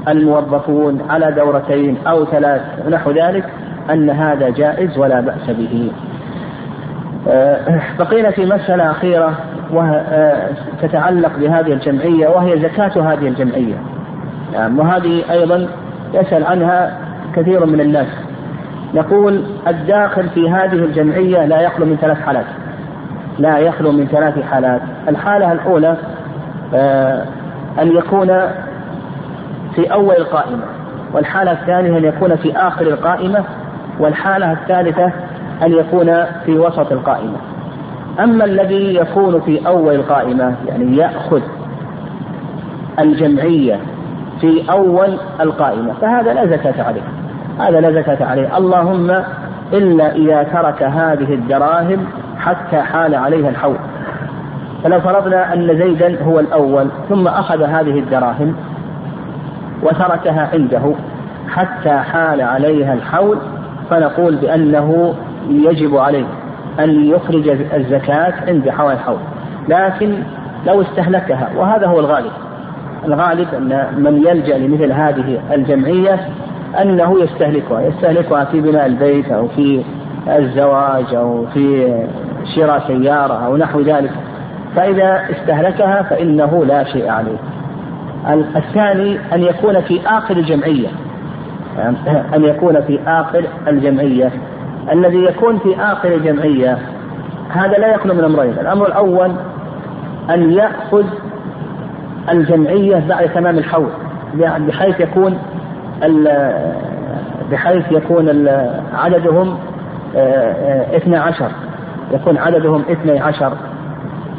الموظفون 0.07 1.01
على 1.09 1.31
دورتين 1.31 1.97
أو 2.07 2.25
ثلاث 2.25 2.61
ونحو 2.85 3.11
ذلك 3.11 3.45
أن 3.91 4.09
هذا 4.09 4.49
جائز 4.49 4.97
ولا 4.97 5.19
بأس 5.19 5.49
به. 5.49 5.91
آه، 7.27 7.81
بقينا 7.99 8.31
في 8.31 8.45
مسألة 8.45 8.91
أخيرة 8.91 9.33
آه، 9.73 10.49
بهذه 11.39 11.73
الجمعية 11.73 12.27
وهي 12.27 12.59
زكاة 12.59 13.13
هذه 13.13 13.27
الجمعية. 13.27 13.75
يعني 14.53 14.79
وهذه 14.79 15.23
أيضا 15.31 15.67
يسأل 16.13 16.45
عنها 16.45 16.97
كثير 17.35 17.65
من 17.65 17.81
الناس. 17.81 18.07
نقول 18.93 19.43
الداخل 19.67 20.29
في 20.29 20.49
هذه 20.49 20.73
الجمعية 20.73 21.45
لا 21.45 21.61
يخلو 21.61 21.85
من 21.85 21.97
ثلاث 22.01 22.21
حالات. 22.21 22.45
لا 23.39 23.57
يخلو 23.57 23.91
من 23.91 24.07
ثلاث 24.07 24.39
حالات. 24.43 24.81
الحالة 25.07 25.51
الأولى 25.51 25.97
آه، 26.73 27.25
أن 27.81 27.87
يكون 27.97 28.41
في 29.75 29.93
أول 29.93 30.15
القائمة 30.15 30.63
والحالة 31.13 31.51
الثانية 31.51 31.97
أن 31.97 32.05
يكون 32.05 32.35
في 32.35 32.57
آخر 32.57 32.87
القائمة 32.87 33.43
والحالة 33.99 34.51
الثالثة 34.51 35.11
أن 35.63 35.71
يكون 35.73 36.25
في 36.45 36.57
وسط 36.57 36.91
القائمة. 36.91 37.37
أما 38.19 38.45
الذي 38.45 38.95
يكون 38.95 39.41
في 39.41 39.67
أول 39.67 39.95
القائمة 39.95 40.55
يعني 40.67 40.97
يأخذ 40.97 41.41
الجمعية 42.99 43.79
في 44.41 44.71
أول 44.71 45.17
القائمة 45.41 45.93
فهذا 46.01 46.33
لا 46.33 46.45
زكاة 46.45 46.83
عليه 46.83 47.01
هذا 47.59 47.81
لا 47.81 48.01
زكاة 48.01 48.25
عليه. 48.25 48.57
اللهم 48.57 49.23
إلا 49.73 50.15
إذا 50.15 50.43
ترك 50.43 50.83
هذه 50.83 51.33
الدراهم 51.33 52.05
حتى 52.37 52.77
حال 52.77 53.15
عليها 53.15 53.49
الحول. 53.49 53.77
فلو 54.83 54.99
فرضنا 54.99 55.53
أن 55.53 55.67
زيدا 55.67 56.23
هو 56.23 56.39
الأول 56.39 56.87
ثم 57.09 57.27
أخذ 57.27 57.63
هذه 57.63 57.99
الدراهم 57.99 58.55
وتركها 59.83 60.49
عنده 60.53 60.93
حتى 61.49 61.89
حال 61.89 62.41
عليها 62.41 62.93
الحول 62.93 63.37
فنقول 63.89 64.35
بأنه 64.35 65.13
يجب 65.49 65.97
عليه 65.97 66.25
أن 66.79 67.05
يخرج 67.05 67.49
الزكاة 67.73 68.33
عند 68.47 68.69
حول 68.69 68.93
الحول. 68.93 69.17
لكن 69.69 70.23
لو 70.67 70.81
استهلكها 70.81 71.49
وهذا 71.57 71.87
هو 71.87 71.99
الغالب. 71.99 72.31
الغالب 73.05 73.47
أن 73.53 73.87
من 73.97 74.17
يلجأ 74.17 74.57
لمثل 74.57 74.91
هذه 74.91 75.39
الجمعية 75.53 76.19
أنه 76.81 77.19
يستهلكها 77.23 77.81
يستهلكها 77.81 78.45
في 78.45 78.61
بناء 78.61 78.85
البيت 78.85 79.31
أو 79.31 79.47
في 79.47 79.83
الزواج 80.27 81.15
أو 81.15 81.45
في 81.53 81.93
شراء 82.55 82.83
سيارة 82.87 83.45
أو 83.45 83.57
نحو 83.57 83.81
ذلك. 83.81 84.11
فإذا 84.75 85.21
استهلكها 85.31 86.01
فإنه 86.01 86.65
لا 86.65 86.83
شيء 86.83 87.09
عليه. 87.09 87.37
الثاني 88.33 89.19
أن 89.33 89.43
يكون 89.43 89.81
في 89.81 90.01
آخر 90.07 90.37
الجمعية. 90.37 90.87
أن 92.35 92.43
يكون 92.43 92.81
في 92.81 92.99
آخر 93.07 93.45
الجمعية. 93.67 94.31
الذي 94.91 95.23
يكون 95.23 95.59
في 95.59 95.75
آخر 95.81 96.13
الجمعية 96.13 96.77
هذا 97.49 97.77
لا 97.77 97.95
يخلو 97.95 98.13
من 98.13 98.23
أمرين. 98.23 98.51
الأمر 98.51 98.87
الأول 98.87 99.31
أن 100.29 100.51
يأخذ 100.51 101.05
الجمعية 102.31 103.03
بعد 103.09 103.29
تمام 103.29 103.57
الحول 103.57 103.89
بحيث 104.67 104.99
يكون 104.99 105.37
بحيث 107.51 107.91
يكون 107.91 108.47
عددهم 108.93 109.57
12 110.15 111.51
يكون 112.11 112.37
عددهم 112.37 112.83
12 112.91 113.53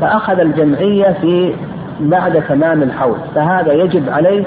فأخذ 0.01 0.41
الجمعية 0.41 1.13
في 1.21 1.55
بعد 2.01 2.43
تمام 2.49 2.83
الحول 2.83 3.17
فهذا 3.35 3.73
يجب 3.73 4.11
عليه 4.11 4.45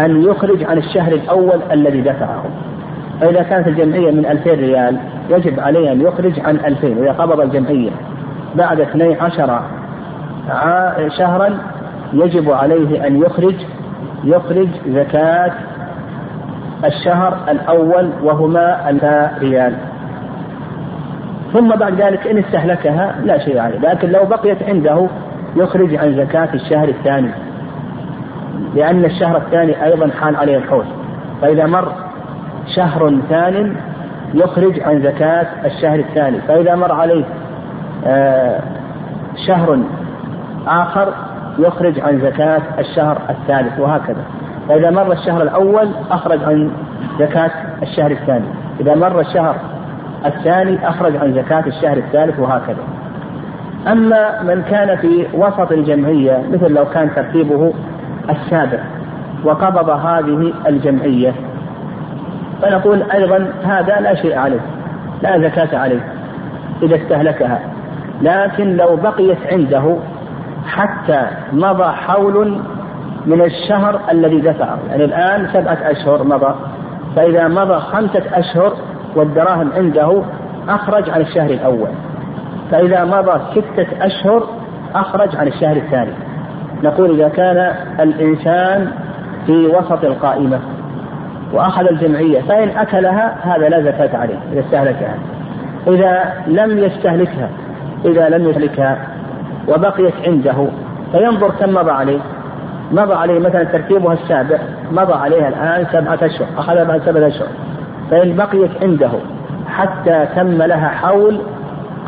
أن 0.00 0.22
يخرج 0.22 0.64
عن 0.64 0.78
الشهر 0.78 1.12
الأول 1.12 1.60
الذي 1.72 2.00
دفعه. 2.00 2.44
فإذا 3.20 3.42
كانت 3.42 3.68
الجمعية 3.68 4.10
من 4.10 4.26
2000 4.26 4.50
ريال 4.50 4.96
يجب 5.30 5.60
عليه 5.60 5.92
أن 5.92 6.00
يخرج 6.00 6.40
عن 6.40 6.56
2000 6.56 6.86
إذا 6.86 7.12
قبض 7.12 7.40
الجمعية 7.40 7.90
بعد 8.54 8.80
12 8.80 9.60
شهرا 11.18 11.58
يجب 12.12 12.50
عليه 12.50 13.06
أن 13.06 13.22
يخرج 13.22 13.54
يخرج 14.24 14.68
زكاة 14.88 15.52
الشهر 16.84 17.38
الأول 17.48 18.10
وهما 18.22 18.90
ألفا 18.90 19.38
ريال. 19.38 19.74
ثم 21.52 21.68
بعد 21.68 22.00
ذلك 22.00 22.26
إن 22.26 22.38
استهلكها 22.38 23.14
لا 23.24 23.38
شيء 23.38 23.58
عليه 23.58 23.78
لكن 23.78 24.08
لو 24.08 24.24
بقيت 24.24 24.62
عنده 24.62 25.06
يخرج 25.56 25.94
عن 25.94 26.16
زكاة 26.16 26.48
الشهر 26.54 26.88
الثاني 26.88 27.30
لأن 28.74 29.04
الشهر 29.04 29.36
الثاني 29.36 29.84
أيضا 29.84 30.10
حال 30.20 30.36
عليه 30.36 30.56
الحول 30.56 30.84
فإذا 31.42 31.66
مر 31.66 31.92
شهر 32.76 33.20
ثان 33.28 33.76
يخرج 34.34 34.80
عن 34.80 35.02
زكاة 35.02 35.46
الشهر 35.64 35.98
الثاني. 35.98 36.40
فإذا 36.40 36.74
مر 36.74 36.92
عليه 36.92 37.24
آه، 38.06 38.60
شهر 39.46 39.78
آخر 40.66 41.12
يخرج 41.58 42.00
عن 42.00 42.20
زكاة 42.20 42.62
الشهر 42.78 43.18
الثالث 43.30 43.78
وهكذا. 43.78 44.24
فإذا 44.68 44.90
مر 44.90 45.12
الشهر 45.12 45.42
الأول 45.42 45.88
أخرج 46.10 46.44
عن 46.44 46.70
زكاة 47.18 47.50
الشهر 47.82 48.10
الثاني. 48.10 48.44
إذا 48.80 48.94
مر 48.94 49.20
الشهر 49.20 49.56
الثاني 50.26 50.88
أخرج 50.88 51.16
عن 51.16 51.34
زكاة 51.34 51.64
الشهر 51.66 51.96
الثالث 51.96 52.38
وهكذا. 52.38 52.82
أما 53.88 54.42
من 54.42 54.62
كان 54.62 54.96
في 54.96 55.26
وسط 55.34 55.72
الجمعية 55.72 56.42
مثل 56.52 56.72
لو 56.72 56.84
كان 56.84 57.14
ترتيبه 57.14 57.72
السابع 58.30 58.78
وقبض 59.44 59.90
هذه 59.90 60.52
الجمعية. 60.66 61.34
فنقول 62.62 63.02
أيضا 63.02 63.52
هذا 63.64 64.00
لا 64.00 64.14
شيء 64.14 64.38
عليه 64.38 64.60
لا 65.22 65.48
زكاة 65.48 65.78
عليه 65.78 66.00
إذا 66.82 66.96
استهلكها. 66.96 67.60
لكن 68.22 68.76
لو 68.76 68.96
بقيت 68.96 69.38
عنده 69.52 69.96
حتى 70.66 71.26
مضى 71.52 71.92
حول 71.92 72.60
من 73.26 73.40
الشهر 73.40 74.00
الذي 74.12 74.40
دفعه. 74.40 74.78
يعني 74.90 75.04
الآن 75.04 75.48
سبعة 75.52 75.78
أشهر 75.82 76.24
مضى 76.24 76.54
فإذا 77.16 77.48
مضى 77.48 77.80
خمسة 77.80 78.22
أشهر 78.32 78.72
والدراهم 79.16 79.72
عنده 79.76 80.22
أخرج 80.68 81.10
عن 81.10 81.20
الشهر 81.20 81.50
الأول. 81.50 81.88
فإذا 82.70 83.04
مضى 83.04 83.40
ستة 83.50 83.86
أشهر 84.06 84.46
أخرج 84.94 85.36
عن 85.36 85.46
الشهر 85.48 85.76
الثاني. 85.76 86.12
نقول 86.82 87.10
إذا 87.10 87.28
كان 87.28 87.74
الإنسان 88.00 88.90
في 89.46 89.66
وسط 89.66 90.04
القائمة 90.04 90.60
وأخذ 91.52 91.86
الجمعية 91.86 92.40
فإن 92.40 92.68
أكلها 92.68 93.36
هذا 93.42 93.68
لا 93.68 93.82
زكاة 93.82 94.18
عليه 94.18 94.38
إذا 94.52 94.60
استهلكها. 94.60 95.14
إذا 95.86 96.32
لم 96.46 96.78
يستهلكها 96.78 97.48
إذا 98.04 98.28
لم 98.28 98.48
يستهلكها 98.48 98.98
وبقيت 99.68 100.14
عنده 100.26 100.66
فينظر 101.12 101.50
كم 101.50 101.74
مضى 101.74 101.90
عليه. 101.90 102.20
مضى 102.92 103.14
عليه 103.14 103.38
مثلا 103.38 103.64
ترتيبها 103.64 104.12
السابع 104.12 104.58
مضى 104.92 105.12
عليها 105.12 105.48
الآن 105.48 105.86
سبعة 105.92 106.18
أشهر 106.22 106.46
أخذها 106.58 106.84
بعد 106.84 107.00
سبعة 107.00 107.26
أشهر. 107.26 107.48
فإن 108.10 108.36
بقيت 108.36 108.70
عنده 108.82 109.10
حتى 109.68 110.26
تم 110.36 110.62
لها 110.62 110.88
حول 110.88 111.40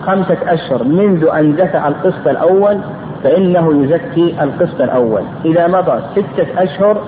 خمسة 0.03 0.37
أشهر 0.47 0.85
منذ 0.85 1.29
أن 1.29 1.57
دفع 1.57 1.89
القسط 1.89 2.29
الأول 2.29 2.79
فإنه 3.25 3.85
يزكي 3.85 4.43
القسط 4.43 4.81
الأول. 4.81 5.23
إذا 5.45 5.67
مضى 5.67 6.03
ستة 6.13 6.63
أشهر 6.63 7.03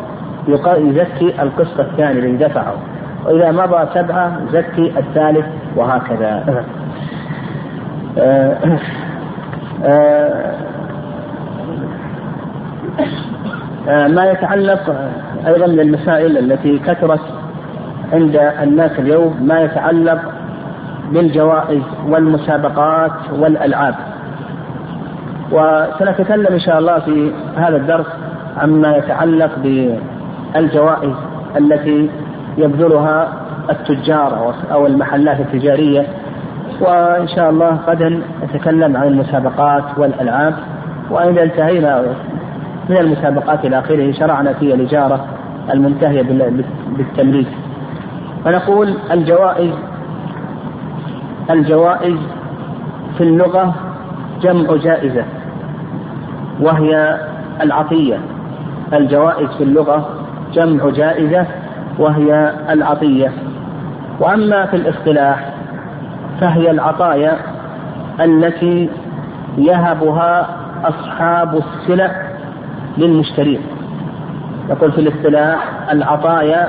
يزكي 0.79 1.43
القسط 1.43 1.81
الثاني 1.81 2.19
الذي 2.19 2.37
دفعه. 2.37 2.75
وإذا 3.25 3.53
مضى 3.53 3.87
سبعة 3.95 4.41
يزكي 4.49 4.99
الثالث 4.99 5.47
وهكذا. 5.77 6.65
آه، 8.19 8.57
آه، 9.85 10.55
آه، 13.89 14.09
ما 14.09 14.25
يتعلق 14.25 14.95
أيضا 15.47 15.67
من 15.67 15.81
المسائل 15.81 16.39
التي 16.39 16.79
كثرت 16.79 17.21
عند 18.13 18.37
الناس 18.63 18.99
اليوم 18.99 19.37
ما 19.41 19.61
يتعلق 19.61 20.34
بالجوائز 21.13 21.83
والمسابقات 22.09 23.13
والألعاب. 23.33 23.95
وسنتكلم 25.53 26.47
إن 26.47 26.61
شاء 26.61 26.79
الله 26.79 26.99
في 26.99 27.33
هذا 27.57 27.77
الدرس 27.77 28.07
عما 28.57 28.97
يتعلق 28.97 29.51
بالجوائز 30.55 31.15
التي 31.57 32.11
يبذلها 32.59 33.29
التجار 33.71 34.55
أو 34.73 34.87
المحلات 34.87 35.41
التجارية. 35.41 36.07
وإن 36.81 37.29
شاء 37.29 37.51
الله 37.51 37.79
غدا 37.87 38.23
نتكلم 38.45 38.97
عن 38.97 39.07
المسابقات 39.07 39.85
والألعاب. 39.97 40.55
وإذا 41.11 41.43
انتهينا 41.43 42.03
من 42.89 42.97
المسابقات 42.97 43.65
إلى 43.65 43.79
آخره 43.79 44.13
شرعنا 44.13 44.53
في 44.53 44.75
الإجارة 44.75 45.25
المنتهية 45.73 46.23
بالتمليك 46.97 47.49
فنقول 48.45 48.95
الجوائز 49.11 49.71
الجوائز 51.51 52.17
في 53.19 53.25
اللغة 53.25 53.75
جمع 54.43 54.77
جائزة 54.77 55.25
وهي 56.61 57.21
العطية. 57.63 58.19
الجوائز 58.93 59.49
في 59.49 59.65
اللغة 59.65 60.09
جمع 60.53 60.91
جائزة 60.91 61.47
وهي 61.99 62.53
العطية. 62.71 63.33
وأما 64.21 64.67
في 64.67 64.77
الاصطلاح 64.77 65.51
فهي 66.41 66.71
العطايا 66.71 67.37
التي 68.21 68.91
يهبها 69.59 70.49
أصحاب 70.85 71.55
السلع 71.55 72.11
للمشترين. 72.99 73.61
يقول 74.71 74.93
في 74.93 75.01
الاصطلاح 75.01 75.69
العطايا 75.91 76.69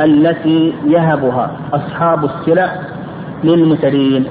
التي 0.00 0.74
يهبها 0.86 1.50
أصحاب 1.72 2.24
السلع 2.24 2.72
للمشترين 3.44 4.26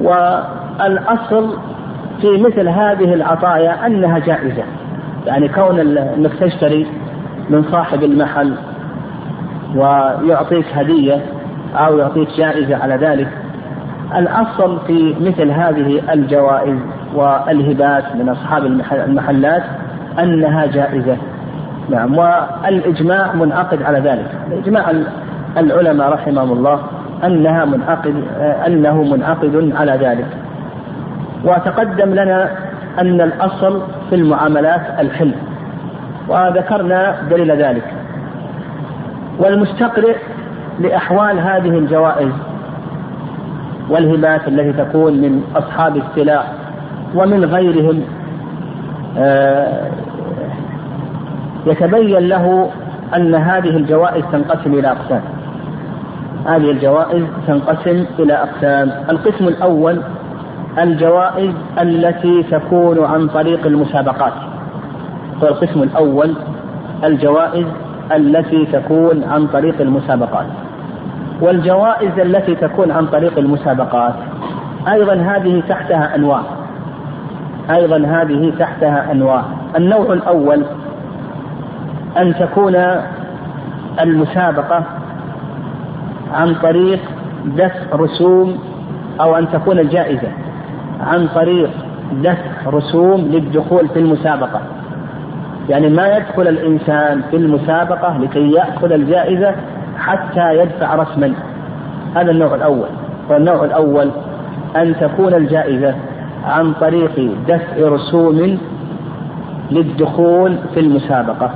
والأصل 0.00 1.56
في 2.20 2.42
مثل 2.42 2.68
هذه 2.68 3.14
العطايا 3.14 3.86
أنها 3.86 4.18
جائزة. 4.18 4.62
يعني 5.26 5.48
كون 5.48 5.80
أنك 5.98 6.32
تشتري 6.40 6.86
من 7.50 7.64
صاحب 7.72 8.02
المحل 8.02 8.54
ويعطيك 9.76 10.66
هدية 10.74 11.20
أو 11.76 11.98
يعطيك 11.98 12.28
جائزة 12.38 12.76
على 12.76 12.94
ذلك 12.94 13.28
الأصل 14.16 14.78
في 14.86 15.14
مثل 15.20 15.50
هذه 15.50 16.12
الجوائز 16.12 16.78
والهبات 17.14 18.16
من 18.16 18.28
أصحاب 18.28 18.66
المحلات 18.92 19.62
أنها 20.18 20.66
جائزة. 20.66 21.16
نعم 21.90 22.18
والإجماع 22.18 23.34
منعقد 23.34 23.82
على 23.82 23.98
ذلك. 23.98 24.26
إجماع 24.52 24.92
العلماء 25.58 26.12
رحمهم 26.12 26.52
الله. 26.52 26.80
أنها 27.24 27.64
منعقد 27.64 28.14
أنه 28.66 29.02
منعقد 29.02 29.72
على 29.76 29.92
ذلك. 29.92 30.26
وتقدم 31.44 32.10
لنا 32.10 32.50
أن 33.00 33.20
الأصل 33.20 33.82
في 34.10 34.14
المعاملات 34.14 34.80
الحل 34.98 35.32
وذكرنا 36.28 37.16
دليل 37.30 37.50
ذلك. 37.50 37.84
والمستقرئ 39.38 40.16
لأحوال 40.80 41.38
هذه 41.38 41.78
الجوائز 41.78 42.32
والهبات 43.90 44.48
التي 44.48 44.72
تكون 44.72 45.12
من 45.12 45.42
أصحاب 45.56 45.96
السلاح 45.96 46.52
ومن 47.14 47.44
غيرهم 47.44 48.02
آه، 49.18 49.90
يتبين 51.66 52.28
له 52.28 52.70
أن 53.16 53.34
هذه 53.34 53.76
الجوائز 53.76 54.24
تنقسم 54.32 54.74
إلى 54.74 54.88
أقسام. 54.88 55.22
هذه 56.46 56.70
الجوائز 56.70 57.24
تنقسم 57.46 58.04
إلى 58.18 58.32
أقسام. 58.32 58.90
القسم 59.10 59.48
الأول 59.48 60.02
الجوائز 60.78 61.54
التي 61.80 62.42
تكون 62.42 63.04
عن 63.04 63.28
طريق 63.28 63.66
المسابقات. 63.66 64.32
القسم 65.42 65.82
الأول 65.82 66.34
الجوائز 67.04 67.66
التي 68.12 68.66
تكون 68.66 69.24
عن 69.24 69.46
طريق 69.46 69.80
المسابقات. 69.80 70.46
والجوائز 71.40 72.18
التي 72.18 72.54
تكون 72.54 72.90
عن 72.90 73.06
طريق 73.06 73.38
المسابقات 73.38 74.14
أيضا 74.92 75.14
هذه 75.14 75.62
تحتها 75.68 76.16
أنواع. 76.16 76.42
أيضا 77.70 77.96
هذه 77.96 78.52
تحتها 78.58 79.12
أنواع. 79.12 79.42
النوع 79.76 80.12
الأول 80.12 80.64
أن 82.16 82.34
تكون 82.34 82.76
المسابقة 84.00 84.82
عن 86.34 86.54
طريق 86.54 87.00
دفع 87.44 87.96
رسوم 87.96 88.58
أو 89.20 89.36
أن 89.36 89.48
تكون 89.52 89.78
الجائزة. 89.78 90.28
عن 91.00 91.28
طريق 91.34 91.70
دفع 92.22 92.70
رسوم 92.70 93.20
للدخول 93.20 93.88
في 93.88 93.98
المسابقة. 93.98 94.60
يعني 95.68 95.88
ما 95.88 96.16
يدخل 96.16 96.48
الإنسان 96.48 97.22
في 97.30 97.36
المسابقة 97.36 98.18
لكي 98.18 98.52
يأخذ 98.52 98.92
الجائزة 98.92 99.54
حتى 99.98 100.58
يدفع 100.58 100.94
رسما. 100.94 101.32
هذا 102.16 102.30
النوع 102.30 102.54
الأول. 102.54 102.88
والنوع 103.30 103.64
الأول 103.64 104.10
أن 104.76 104.94
تكون 105.00 105.34
الجائزة 105.34 105.94
عن 106.44 106.72
طريق 106.72 107.30
دفع 107.48 107.76
رسوم 107.78 108.58
للدخول 109.70 110.56
في 110.74 110.80
المسابقة. 110.80 111.50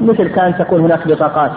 مثل 0.00 0.28
كان 0.28 0.54
تكون 0.58 0.80
هناك 0.80 1.08
بطاقات. 1.08 1.50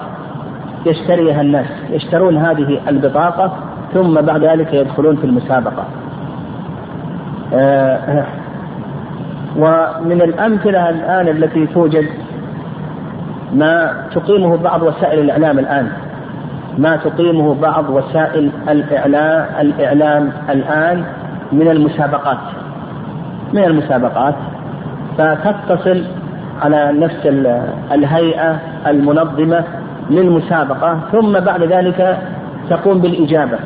يشتريها 0.85 1.41
الناس 1.41 1.67
يشترون 1.89 2.37
هذه 2.37 2.79
البطاقة 2.87 3.51
ثم 3.93 4.21
بعد 4.21 4.43
ذلك 4.43 4.73
يدخلون 4.73 5.15
في 5.15 5.23
المسابقة. 5.23 5.83
آه، 7.53 8.25
ومن 9.57 10.21
الأمثلة 10.21 10.89
الآن 10.89 11.27
التي 11.27 11.67
توجد 11.67 12.07
ما 13.53 13.93
تقيمه 14.15 14.57
بعض 14.57 14.81
وسائل 14.83 15.19
الإعلام 15.19 15.59
الآن. 15.59 15.89
ما 16.77 16.95
تقيمه 16.95 17.55
بعض 17.61 17.89
وسائل 17.89 18.51
الإعلام 18.69 19.45
الإعلام 19.61 20.31
الآن 20.49 21.03
من 21.51 21.67
المسابقات. 21.67 22.37
من 23.53 23.63
المسابقات. 23.63 24.35
فتتصل 25.17 26.03
على 26.61 26.91
نفس 26.91 27.25
الهيئة 27.91 28.59
المنظمة 28.87 29.63
للمسابقة 30.09 30.99
ثم 31.11 31.39
بعد 31.39 31.63
ذلك 31.63 32.17
تقوم 32.69 32.99
بالإجابة. 32.99 33.57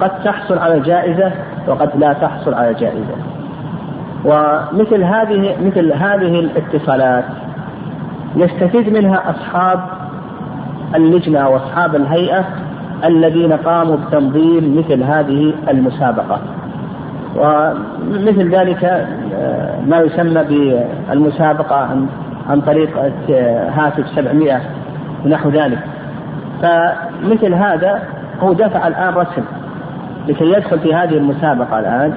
قد 0.00 0.10
تحصل 0.24 0.58
على 0.58 0.80
جائزة 0.80 1.32
وقد 1.68 1.90
لا 1.98 2.12
تحصل 2.12 2.54
على 2.54 2.74
جائزة. 2.74 3.14
ومثل 4.24 5.02
هذه 5.02 5.56
مثل 5.64 5.92
هذه 5.92 6.40
الاتصالات 6.40 7.24
يستفيد 8.36 8.92
منها 8.92 9.30
أصحاب 9.30 9.80
اللجنة 10.94 11.48
وأصحاب 11.48 11.96
الهيئة 11.96 12.44
الذين 13.04 13.52
قاموا 13.52 13.96
بتنظيم 13.96 14.78
مثل 14.78 15.02
هذه 15.02 15.54
المسابقة. 15.68 16.38
ومثل 17.36 18.54
ذلك 18.54 18.84
آه، 18.84 19.80
ما 19.86 19.98
يسمى 19.98 20.44
بالمسابقة 20.44 21.76
عن, 21.76 22.06
عن 22.50 22.60
طريق 22.60 23.12
هاتف 23.76 24.08
700 24.16 24.60
ونحو 25.24 25.48
ذلك. 25.50 25.78
فمثل 26.62 27.54
هذا 27.54 28.02
هو 28.40 28.52
دفع 28.52 28.86
الآن 28.86 29.14
رسم. 29.14 29.42
لكي 30.28 30.44
يدخل 30.44 30.78
في 30.78 30.94
هذه 30.94 31.16
المسابقة 31.16 31.78
الآن 31.78 32.12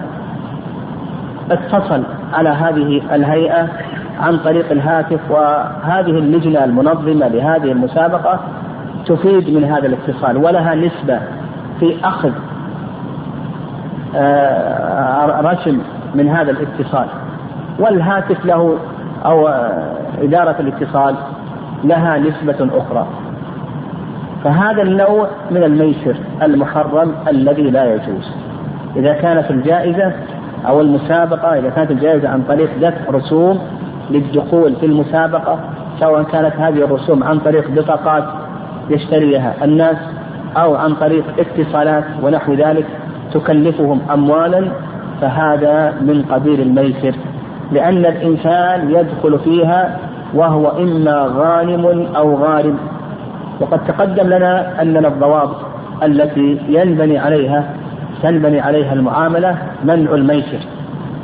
اتصل 1.52 2.04
على 2.34 2.50
هذه 2.50 3.02
الهيئة 3.16 3.68
عن 4.20 4.38
طريق 4.38 4.72
الهاتف 4.72 5.20
وهذه 5.32 6.10
اللجنة 6.10 6.64
المنظمة 6.64 7.28
لهذه 7.28 7.72
المسابقة 7.72 8.40
تفيد 9.06 9.50
من 9.50 9.64
هذا 9.64 9.88
الاتصال. 9.88 10.38
ولها 10.38 10.76
نسبة 10.76 11.20
في 11.80 11.96
أخذ 12.04 12.32
آه، 14.16 15.42
رسم 15.42 15.82
من 16.16 16.30
هذا 16.30 16.52
الاتصال. 16.52 17.08
والهاتف 17.80 18.46
له 18.46 18.78
أو 19.26 19.48
إدارة 20.22 20.56
الاتصال 20.60 21.16
لها 21.84 22.18
نسبة 22.18 22.78
أخرى. 22.78 23.08
فهذا 24.44 24.82
النوع 24.82 25.30
من 25.52 25.64
الميسر 25.64 26.16
المحرم 26.44 27.12
الذي 27.28 27.70
لا 27.70 27.96
يجوز. 27.96 28.32
إذا 28.96 29.14
كانت 29.14 29.52
الجائزة 29.52 30.14
أو 30.68 30.82
المسابقة 30.82 31.60
إذا 31.60 31.70
كانت 31.70 31.92
الجائزة 31.92 32.30
عن 32.30 32.42
طريق 32.42 32.70
دفع 32.82 33.12
رسوم 33.12 33.60
للدخول 34.12 34.76
في 34.76 34.86
المسابقة 34.86 35.60
سواء 36.00 36.24
كانت 36.24 36.56
هذه 36.56 36.84
الرسوم 36.84 37.24
عن 37.24 37.40
طريق 37.40 37.70
بطاقات 37.72 38.24
يشتريها 38.90 39.54
الناس 39.64 39.98
أو 40.58 40.76
عن 40.76 40.94
طريق 40.94 41.24
اتصالات 41.40 42.04
ونحو 42.24 42.54
ذلك 42.54 42.86
تكلفهم 43.34 44.02
أموالا 44.14 44.72
فهذا 45.22 45.94
من 46.02 46.26
قبيل 46.32 46.62
الميسر. 46.62 47.16
لأن 47.72 48.06
الإنسان 48.06 48.92
يدخل 48.92 49.40
فيها 49.40 49.98
وهو 50.36 50.68
إما 50.70 51.30
غانم 51.38 52.08
أو 52.16 52.36
غارم. 52.36 52.78
وقد 53.60 53.80
تقدم 53.88 54.28
لنا 54.28 54.82
أننا 54.82 55.08
الضوابط 55.08 55.56
التي 56.04 56.60
ينبني 56.70 57.18
عليها 57.20 57.64
تنبني 58.24 58.60
عليها 58.60 58.94
المعاملة 58.94 59.58
منع 59.84 60.12
الميسر. 60.14 60.60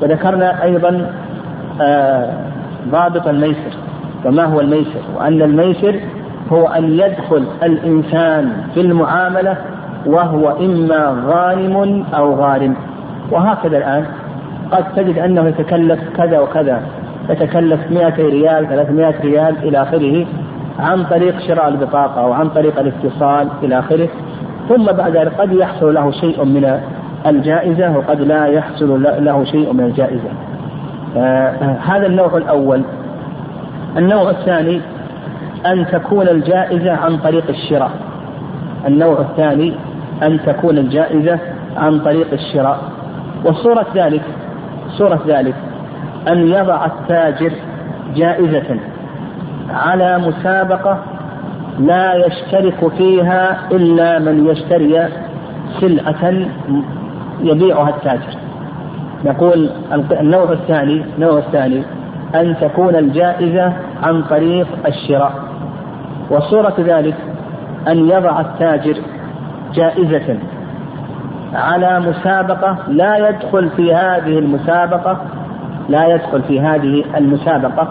وذكرنا 0.02 0.64
أيضا 0.64 1.12
آه، 1.82 2.34
ضابط 2.92 3.28
الميسر. 3.28 3.74
وما 4.26 4.46
هو 4.46 4.60
الميسر؟ 4.60 5.02
وأن 5.16 5.42
الميسر 5.42 5.96
هو 6.52 6.68
أن 6.68 6.84
يدخل 6.92 7.46
الإنسان 7.64 8.52
في 8.74 8.82
المعاملة 8.82 9.58
وهو 10.06 10.50
إما 10.50 11.24
غانم 11.28 12.06
أو 12.14 12.36
غارم. 12.36 12.76
وهكذا 13.32 13.78
الآن 13.78 14.06
قد 14.72 14.84
تجد 14.96 15.18
أنه 15.18 15.48
يتكلف 15.48 16.00
كذا 16.18 16.40
وكذا. 16.40 16.82
يتكلف 17.30 17.92
200 17.92 18.24
ريال 18.24 18.68
300 18.70 19.22
ريال 19.22 19.56
إلى 19.64 19.82
آخره 19.82 20.26
عن 20.80 21.04
طريق 21.04 21.40
شراء 21.40 21.68
البطاقة 21.68 22.22
أو 22.22 22.34
عن 22.34 22.50
طريق 22.50 22.80
الاتصال 22.80 23.48
إلى 23.64 23.80
آخره. 23.80 24.10
ثم 24.70 24.86
بعد 24.86 25.18
ذلك 25.18 25.34
قد 25.34 25.54
يحصل 25.54 25.94
له 25.94 26.12
شيء 26.12 26.46
من 26.46 26.80
الجائزة 27.26 27.98
وقد 27.98 28.22
لا 28.22 28.46
يحصل 28.46 29.04
له 29.04 29.44
شيء 29.44 29.74
من 29.74 29.84
الجائزة. 29.84 30.30
آه 31.18 31.78
هذا 31.86 32.08
النوع 32.08 32.38
الأول. 32.38 32.82
النوع 33.98 34.30
الثاني 34.30 34.82
أن 35.66 35.86
تكون 35.92 36.28
الجائزة 36.28 36.92
عن 36.92 37.18
طريق 37.18 37.44
الشراء. 37.50 37.92
النوع 38.88 39.20
الثاني 39.20 39.74
أن 40.24 40.40
تكون 40.46 40.78
الجائزة 40.78 41.40
عن 41.78 42.00
طريق 42.00 42.28
الشراء. 42.34 42.80
وصورة 43.46 43.86
ذلك 43.96 44.22
صورة 44.98 45.20
ذلك 45.28 45.56
أن 46.28 46.48
يضع 46.48 46.86
التاجر 46.86 47.52
جائزة 48.16 48.80
على 49.70 50.18
مسابقة 50.18 50.98
لا 51.80 52.14
يشترك 52.14 52.88
فيها 52.98 53.58
إلا 53.72 54.20
من 54.20 54.48
يشتري 54.48 55.08
سلعة 55.80 56.34
يبيعها 57.42 57.90
التاجر. 57.90 58.38
نقول 59.26 59.70
النوع 60.12 60.52
الثاني 60.52 61.06
النوع 61.16 61.38
الثاني 61.38 61.84
أن 62.36 62.56
تكون 62.62 62.96
الجائزة 62.96 63.74
عن 64.04 64.24
طريق 64.24 64.68
الشراء. 64.88 65.34
وصورة 66.30 66.76
ذلك 66.80 67.16
أن 67.88 68.10
يضع 68.10 68.42
التاجر 68.42 68.98
جائزة 69.74 70.38
على 71.54 72.00
مسابقة 72.00 72.78
لا 72.88 73.30
يدخل 73.30 73.70
في 73.70 73.94
هذه 73.94 74.40
المسابقة 74.40 75.18
لا 75.92 76.08
يدخل 76.08 76.42
في 76.42 76.60
هذه 76.62 77.04
المسابقة 77.18 77.88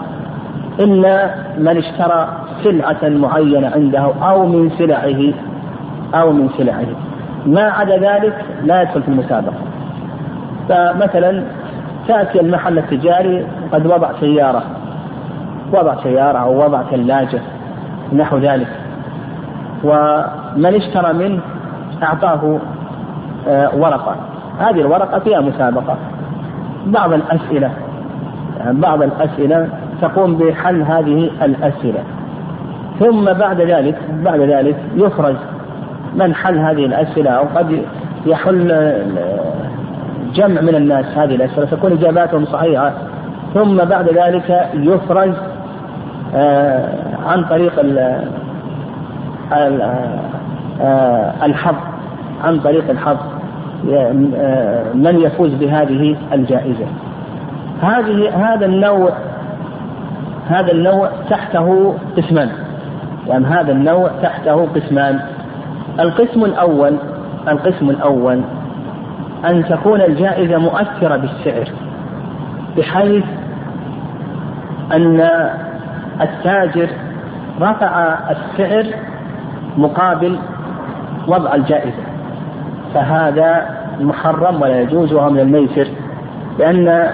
إلا 0.79 1.35
من 1.57 1.77
اشترى 1.77 2.27
سلعة 2.63 3.09
معينة 3.09 3.71
عنده 3.75 4.11
أو 4.23 4.45
من 4.45 4.69
سلعه 4.69 5.33
أو 6.15 6.31
من 6.31 6.49
سلعه. 6.57 6.85
ما 7.45 7.61
عدا 7.61 7.97
ذلك 7.97 8.45
لا 8.63 8.81
يدخل 8.81 9.03
في 9.03 9.07
المسابقة. 9.07 9.53
فمثلا 10.69 11.43
تأتي 12.07 12.41
المحل 12.41 12.77
التجاري 12.77 13.47
قد 13.73 13.85
وضع 13.85 14.11
سيارة. 14.19 14.63
وضع 15.73 15.95
سيارة 16.03 16.37
أو 16.37 16.65
وضع 16.65 16.83
ثلاجة 16.83 17.41
نحو 18.13 18.37
ذلك. 18.37 18.67
ومن 19.83 20.75
اشترى 20.75 21.13
منه 21.13 21.39
أعطاه 22.03 22.59
آه، 23.47 23.75
ورقة. 23.75 24.15
هذه 24.59 24.81
الورقة 24.81 25.19
فيها 25.19 25.39
مسابقة. 25.41 25.97
بعض 26.85 27.13
الأسئلة 27.13 27.71
بعض 28.69 29.01
الأسئلة 29.01 29.69
تقوم 30.01 30.37
بحل 30.37 30.81
هذه 30.81 31.29
الأسئلة. 31.41 32.03
ثم 32.99 33.25
بعد 33.33 33.61
ذلك 33.61 33.97
بعد 34.23 34.39
ذلك 34.39 34.75
يفرز 34.95 35.35
من 36.15 36.35
حل 36.35 36.57
هذه 36.57 36.85
الأسئلة 36.85 37.31
أو 37.31 37.45
قد 37.55 37.81
يحل 38.25 38.71
آه، 38.71 39.05
جمع 40.33 40.61
من 40.61 40.75
الناس 40.75 41.05
هذه 41.05 41.35
الأسئلة 41.35 41.65
تكون 41.65 41.91
إجاباتهم 41.91 42.45
صحيحة. 42.45 42.93
ثم 43.53 43.77
بعد 43.77 44.09
ذلك 44.09 44.69
يفرز 44.73 45.33
آه، 46.35 46.89
عن 47.25 47.43
طريق 47.43 47.73
الحظ 51.43 51.75
عن 52.43 52.59
طريق 52.59 52.89
الحظ 52.89 53.17
من 54.95 55.19
يفوز 55.21 55.53
بهذه 55.53 56.15
الجائزة. 56.33 56.85
هذه 57.81 58.29
هذا 58.35 58.65
النوع 58.65 59.11
هذا 60.47 60.71
النوع 60.71 61.09
تحته 61.29 61.95
قسمان. 62.17 62.49
يعني 63.27 63.45
هذا 63.45 63.71
النوع 63.71 64.11
تحته 64.21 64.67
قسمان. 64.75 65.19
القسم 65.99 66.45
الأول 66.45 66.95
القسم 67.47 67.89
الأول 67.89 68.41
أن 69.45 69.65
تكون 69.65 70.01
الجائزة 70.01 70.57
مؤثرة 70.57 71.17
بالسعر 71.17 71.69
بحيث 72.77 73.25
أن 74.93 75.27
التاجر 76.21 76.89
رفع 77.61 78.17
السعر 78.29 78.85
مقابل 79.77 80.37
وضع 81.27 81.55
الجائزة. 81.55 82.03
فهذا 82.93 83.65
محرم 83.99 84.61
ولا 84.61 84.81
يجوز 84.81 85.13
وهو 85.13 85.29
من 85.29 85.39
الميسر 85.39 85.87
لأن 86.59 87.07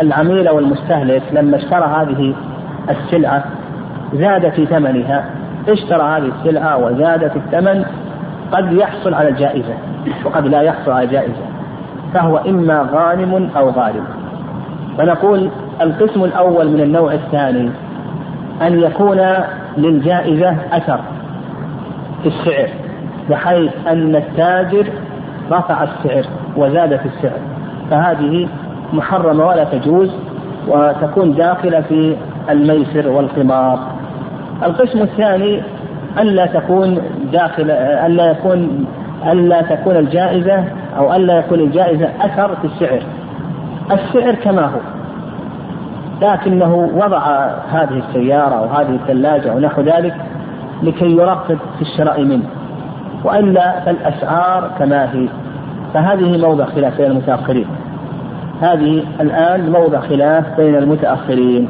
العميل 0.00 0.48
أو 0.48 0.58
المستهلك 0.58 1.22
لما 1.32 1.56
اشترى 1.56 1.84
هذه 1.84 2.34
السلعة 2.90 3.44
زاد 4.14 4.48
في 4.48 4.66
ثمنها 4.66 5.24
اشترى 5.68 6.02
هذه 6.02 6.32
السلعة 6.38 6.84
وزاد 6.84 7.28
في 7.28 7.36
الثمن 7.36 7.84
قد 8.52 8.72
يحصل 8.72 9.14
على 9.14 9.28
الجائزة 9.28 9.74
وقد 10.24 10.46
لا 10.46 10.60
يحصل 10.60 10.90
على 10.90 11.04
الجائزة 11.04 11.42
فهو 12.14 12.36
إما 12.36 12.88
غانم 12.92 13.50
أو 13.56 13.70
غارم. 13.70 14.04
فنقول 14.98 15.50
القسم 15.80 16.24
الأول 16.24 16.68
من 16.68 16.80
النوع 16.80 17.14
الثاني 17.14 17.70
أن 18.62 18.80
يكون 18.80 19.20
للجائزة 19.76 20.56
أثر 20.72 21.00
في 22.22 22.28
السعر 22.28 22.68
بحيث 23.30 23.72
أن 23.86 24.16
التاجر 24.16 24.86
رفع 25.50 25.82
السعر 25.82 26.24
وزاد 26.56 26.96
في 26.96 27.06
السعر 27.06 27.38
فهذه 27.90 28.48
محرمة 28.92 29.46
ولا 29.46 29.64
تجوز 29.64 30.10
وتكون 30.68 31.34
داخلة 31.34 31.80
في 31.80 32.16
الميسر 32.50 33.08
والقمار 33.08 33.78
القسم 34.62 35.02
الثاني 35.02 35.62
ألا 36.18 36.46
تكون 36.46 36.98
داخل 37.32 37.70
ألا 37.70 38.30
يكون 38.30 38.86
ألا 39.26 39.62
تكون 39.62 39.96
الجائزة 39.96 40.64
أو 40.98 41.14
ألا 41.14 41.38
يكون 41.38 41.60
الجائزة 41.60 42.08
أثر 42.20 42.56
في 42.56 42.64
السعر. 42.64 43.02
السعر 43.92 44.34
كما 44.34 44.66
هو 44.66 44.80
لكنه 46.22 46.90
وضع 46.94 47.50
هذه 47.70 48.02
السيارة 48.08 48.54
أو 48.54 48.64
هذه 48.64 48.94
الثلاجة 48.94 49.52
أو 49.52 49.58
نحو 49.58 49.82
ذلك 49.82 50.14
لكي 50.82 51.16
يرقب 51.16 51.58
في 51.76 51.82
الشراء 51.82 52.24
منه. 52.24 52.44
وإلا 53.24 53.80
فالأسعار 53.80 54.70
كما 54.78 55.12
هي 55.12 55.28
فهذه 55.94 56.46
موضع 56.46 56.64
خلاف 56.64 57.00
بين 57.00 57.10
المتأخرين 57.10 57.66
هذه 58.62 59.04
الآن 59.20 59.70
موضع 59.70 60.00
خلاف 60.00 60.56
بين 60.56 60.74
المتأخرين. 60.74 61.68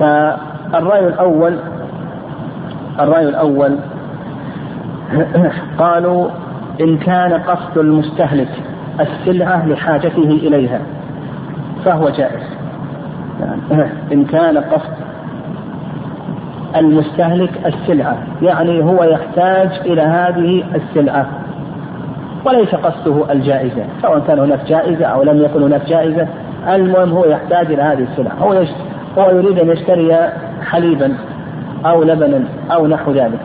فالرأي 0.00 1.06
الأول 1.06 1.58
الرأي 3.00 3.28
الأول 3.28 3.78
قالوا 5.78 6.28
إن 6.80 6.98
كان 6.98 7.32
قصد 7.32 7.78
المستهلك 7.78 8.48
السلعة 9.00 9.66
لحاجته 9.66 10.40
إليها 10.42 10.80
فهو 11.84 12.08
جائز. 12.08 12.42
إن 14.12 14.24
كان 14.24 14.58
قصد 14.58 14.92
المستهلك 16.76 17.66
السلعة 17.66 18.16
يعني 18.42 18.84
هو 18.84 19.04
يحتاج 19.04 19.70
إلى 19.84 20.02
هذه 20.02 20.64
السلعة. 20.74 21.26
وليس 22.44 22.74
قصده 22.74 23.32
الجائزة 23.32 23.84
سواء 24.02 24.18
كان 24.18 24.38
هناك 24.38 24.60
جائزة 24.68 25.06
أو 25.06 25.22
لم 25.22 25.42
يكن 25.42 25.62
هناك 25.62 25.86
جائزة 25.86 26.28
المهم 26.68 27.12
هو 27.12 27.24
يحتاج 27.24 27.72
إلى 27.72 27.82
هذه 27.82 28.06
السلعة. 28.12 28.34
هو 28.34 28.64
هو 29.18 29.30
يريد 29.30 29.58
أن 29.58 29.68
يشتري 29.68 30.16
حليبا 30.62 31.14
أو 31.86 32.02
لبنا 32.02 32.44
أو 32.70 32.86
نحو 32.86 33.12
ذلك. 33.12 33.40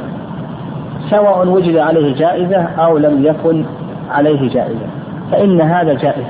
سواء 1.10 1.48
وجد 1.48 1.78
عليه 1.78 2.16
جائزة 2.16 2.62
أو 2.62 2.98
لم 2.98 3.26
يكن 3.26 3.66
عليه 4.12 4.50
جائزة. 4.50 4.86
فإن 5.32 5.62
هذا 5.62 5.94
جائز. 5.94 6.26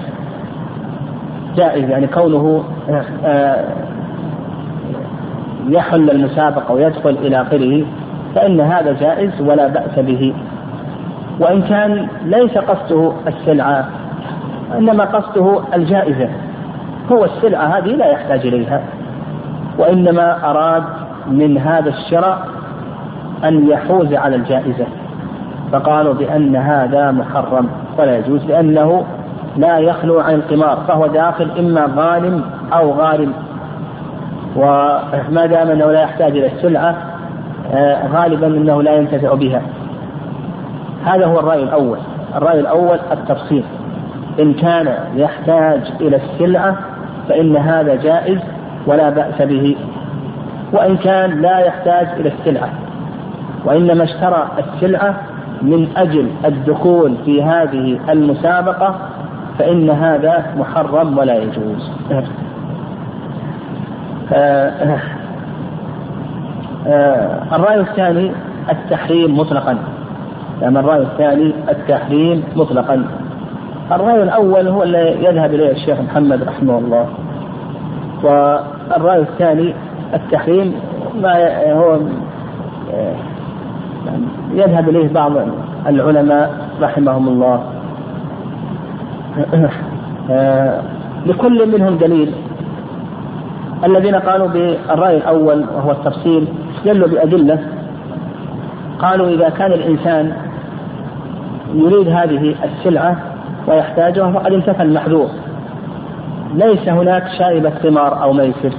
جائز 1.56 1.90
يعني 1.90 2.08
كونه 2.08 2.64
آه، 3.26 3.66
يحل 5.70 6.10
المسابقة 6.10 6.74
ويدخل 6.74 7.10
إلى 7.10 7.42
آخره 7.42 7.86
فإن 8.36 8.62
هذا 8.62 8.94
جائز 8.94 9.42
ولا 9.42 9.68
بأس 9.68 10.00
به. 10.00 10.34
وإن 11.40 11.62
كان 11.62 12.08
ليس 12.26 12.58
قصده 12.58 13.12
السلعة 13.28 13.86
إنما 14.78 15.04
قصده 15.04 15.60
الجائزة. 15.76 16.30
هو 17.12 17.26
السلعة 17.26 17.66
هذه 17.66 17.88
لا 17.88 18.08
يحتاج 18.08 18.40
إليها. 18.40 18.82
وإنما 19.78 20.50
أراد 20.50 20.84
من 21.28 21.58
هذا 21.58 21.90
الشراء 21.90 22.48
أن 23.44 23.68
يحوز 23.68 24.14
على 24.14 24.36
الجائزة. 24.36 24.86
فقالوا 25.72 26.14
بأن 26.14 26.56
هذا 26.56 27.12
محرم 27.12 27.70
ولا 28.00 28.18
يجوز 28.18 28.46
لأنه 28.46 29.04
لا 29.58 29.78
يخلو 29.78 30.20
عن 30.20 30.34
القمار 30.34 30.78
فهو 30.88 31.08
داخل 31.08 31.52
إما 31.60 31.90
غانم 31.96 32.44
أو 32.74 32.92
غارم. 32.92 33.34
وما 34.56 35.46
دام 35.46 35.70
أنه 35.70 35.92
لا 35.92 36.02
يحتاج 36.02 36.32
إلى 36.32 36.48
السلعة 36.48 36.96
آه، 37.74 38.08
غالبا 38.08 38.48
أنه 38.48 38.84
لا 38.84 38.96
ينتفع 38.96 39.34
بها. 39.34 39.62
هذا 41.06 41.26
هو 41.26 41.40
الرأي 41.40 41.64
الأول. 41.64 41.98
الرأي 42.36 42.60
الأول 42.60 43.00
التفصيل. 43.12 43.64
إن 44.40 44.54
كان 44.54 44.96
يحتاج 45.16 45.82
إلى 46.02 46.16
السلعة 46.16 46.76
فإن 47.30 47.58
هذا 47.58 47.96
جائز 47.96 48.40
ولا 48.88 49.10
بأس 49.10 49.42
به. 49.42 49.76
وإن 50.72 50.98
كان 50.98 51.42
لا 51.42 51.60
يحتاج 51.60 52.08
إلى 52.20 52.32
السلعة. 52.40 52.70
وإنما 53.66 54.04
اشترى 54.04 54.48
السلعة 54.60 55.16
من 55.62 55.88
أجل 55.98 56.30
الدخول 56.46 57.16
في 57.26 57.44
هذه 57.44 58.00
المسابقة 58.10 58.96
فإن 59.60 59.90
هذا 59.90 60.46
محرم 60.58 61.18
ولا 61.18 61.36
يجوز. 61.38 61.92
آه، 64.34 65.00
آه، 66.88 67.56
الرأي 67.56 67.80
الثاني 67.80 68.32
التحريم 68.72 69.38
مطلقا. 69.40 69.78
يعني 70.62 70.80
الرأي 70.80 71.02
الثاني 71.02 71.54
التحريم 71.70 72.44
مطلقا. 72.56 73.06
الرأي 73.92 74.24
الأول 74.24 74.68
هو 74.68 74.84
الذي 74.84 75.24
يذهب 75.26 75.54
إليه 75.54 75.72
الشيخ 75.72 76.02
محمد 76.02 76.44
رحمه 76.44 76.78
الله. 76.78 77.08
والرأي 78.24 79.20
الثاني 79.20 79.74
التحريم 80.14 80.74
ما 81.22 81.34
هو 81.74 82.00
يذهب 84.54 84.90
إليه 84.90 85.14
بعض 85.14 85.32
العلماء 85.88 86.52
رحمهم 86.82 87.28
الله. 87.28 87.64
لكل 91.26 91.72
منهم 91.80 91.98
دليل. 91.98 92.34
الذين 93.86 94.16
قالوا 94.16 94.48
بالرأي 94.48 95.18
الأول 95.18 95.66
وهو 95.76 95.92
التفصيل 95.92 96.48
استدلوا 96.76 97.08
بأدلة. 97.08 97.60
قالوا 99.04 99.30
إذا 99.30 99.50
كان 99.50 99.72
الإنسان 99.72 100.34
يريد 101.74 102.08
هذه 102.08 102.56
السلعة 102.64 103.18
ويحتاجها 103.68 104.32
فقد 104.32 104.54
انتفى 104.54 104.82
المحذور. 104.84 105.30
ليس 106.56 106.90
هناك 106.90 107.24
شائبة 107.40 107.70
ثمار 107.70 108.24
أو 108.24 108.34
ميسر. 108.34 108.72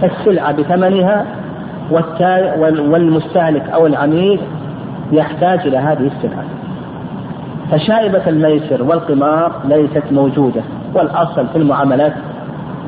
فالسلعة 0.00 0.52
بثمنها 0.52 1.26
والمستهلك 2.88 3.70
أو 3.70 3.86
العميل 3.86 4.40
يحتاج 5.12 5.60
إلى 5.66 5.76
هذه 5.76 6.10
السلعة. 6.16 6.44
فشائبة 7.70 8.28
الميسر 8.28 8.82
والقمار 8.82 9.52
ليست 9.64 10.12
موجودة. 10.12 10.62
والأصل 10.94 11.46
في 11.46 11.58
المعاملات 11.58 12.12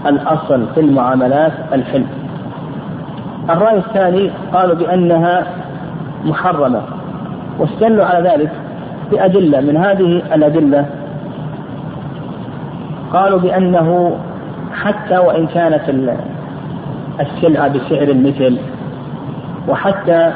الأصل 0.07 0.67
في 0.75 0.81
المعاملات 0.81 1.53
الحلم 1.73 2.07
الرأي 3.51 3.79
الثاني 3.79 4.31
قالوا 4.53 4.75
بأنها 4.75 5.47
محرمة. 6.27 6.83
واستدلوا 7.59 8.05
على 8.05 8.31
ذلك 8.31 8.51
بأدلة 9.11 9.61
من 9.61 9.77
هذه 9.77 10.23
الأدلة 10.35 10.87
قالوا 13.13 13.39
بأنه 13.39 14.17
حتى 14.73 15.19
وإن 15.19 15.47
كانت 15.47 15.83
السلعة 17.21 17.69
بسعر 17.69 18.09
المثل 18.09 18.59
وحتى 19.69 20.33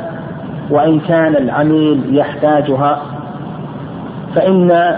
وإن 0.70 1.00
كان 1.00 1.37
العميل 1.37 2.16
يحتاجها 2.16 3.03
فإن 4.35 4.94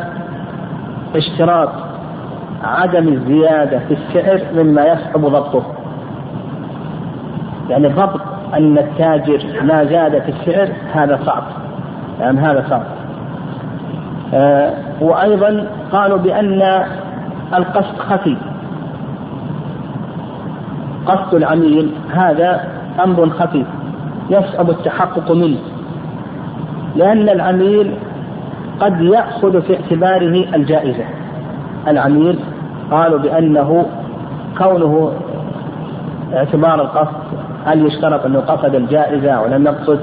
اشتراط 1.17 1.69
عدم 2.65 3.09
الزيادة 3.09 3.79
في 3.79 3.95
السعر 3.95 4.41
مما 4.55 4.83
يصعب 4.83 5.21
ضبطه. 5.21 5.63
يعني 7.69 7.89
ضبط 7.89 8.32
أن 8.55 8.79
التاجر 8.79 9.63
ما 9.63 9.85
زاد 9.85 10.23
في 10.23 10.29
السعر 10.29 10.69
هذا 10.93 11.19
صعب. 11.27 11.43
يعني 12.21 12.41
هذا 12.41 12.65
صعب. 12.71 12.83
آه 14.35 14.75
وأيضا 15.01 15.67
قالوا 15.93 16.19
بأن 16.19 16.63
القصد 17.55 17.99
خفي. 17.99 18.37
قصد 21.07 21.35
العميل 21.35 21.91
هذا 22.15 22.65
أمر 23.05 23.31
خفي. 23.31 23.65
يصعب 24.31 24.71
التحقق 24.71 25.33
منه. 25.33 25.59
لأن 26.97 27.29
العميل 27.29 27.95
قد 28.81 29.01
يأخذ 29.01 29.63
في 29.63 29.77
اعتباره 29.77 30.55
الجائزة. 30.55 31.05
العميل 31.89 32.39
قالوا 32.91 33.19
بأنه 33.19 33.87
كونه 34.59 35.13
اعتبار 36.35 36.75
القصد 36.75 37.22
هل 37.67 37.87
يشترط 37.87 38.27
أنه 38.27 38.41
قصد 38.41 38.75
الجائزة 38.75 39.31
أو 39.31 39.47
لم 39.47 39.67
يقصد؟ 39.67 40.01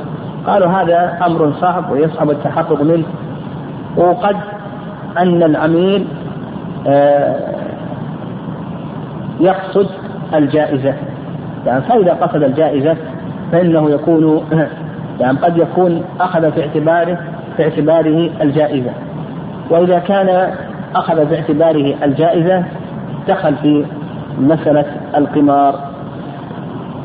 قالوا 0.47 0.67
هذا 0.67 1.17
أمر 1.25 1.53
صعب 1.61 1.91
ويصعب 1.91 2.29
التحقق 2.31 2.81
منه. 2.81 3.03
وقد 3.97 4.35
أن 5.17 5.43
العميل 5.43 6.07
آه، 6.87 7.35
يقصد 9.39 9.87
الجائزة. 10.33 10.93
يعني 11.65 11.81
فإذا 11.81 12.13
قصد 12.13 12.43
الجائزة 12.43 12.95
فإنه 13.51 13.89
يكون 13.89 14.45
يعني 15.21 15.37
قد 15.37 15.57
يكون 15.57 16.03
أخذ 16.19 16.51
في 16.51 16.61
اعتباره 16.61 17.17
في 17.57 17.63
اعتباره 17.63 18.29
الجائزة. 18.41 18.91
وإذا 19.69 19.99
كان 19.99 20.53
أخذ 20.95 21.25
باعتباره 21.25 21.95
الجائزة 22.03 22.63
دخل 23.27 23.55
في 23.55 23.85
مسألة 24.39 24.85
القمار. 25.17 25.88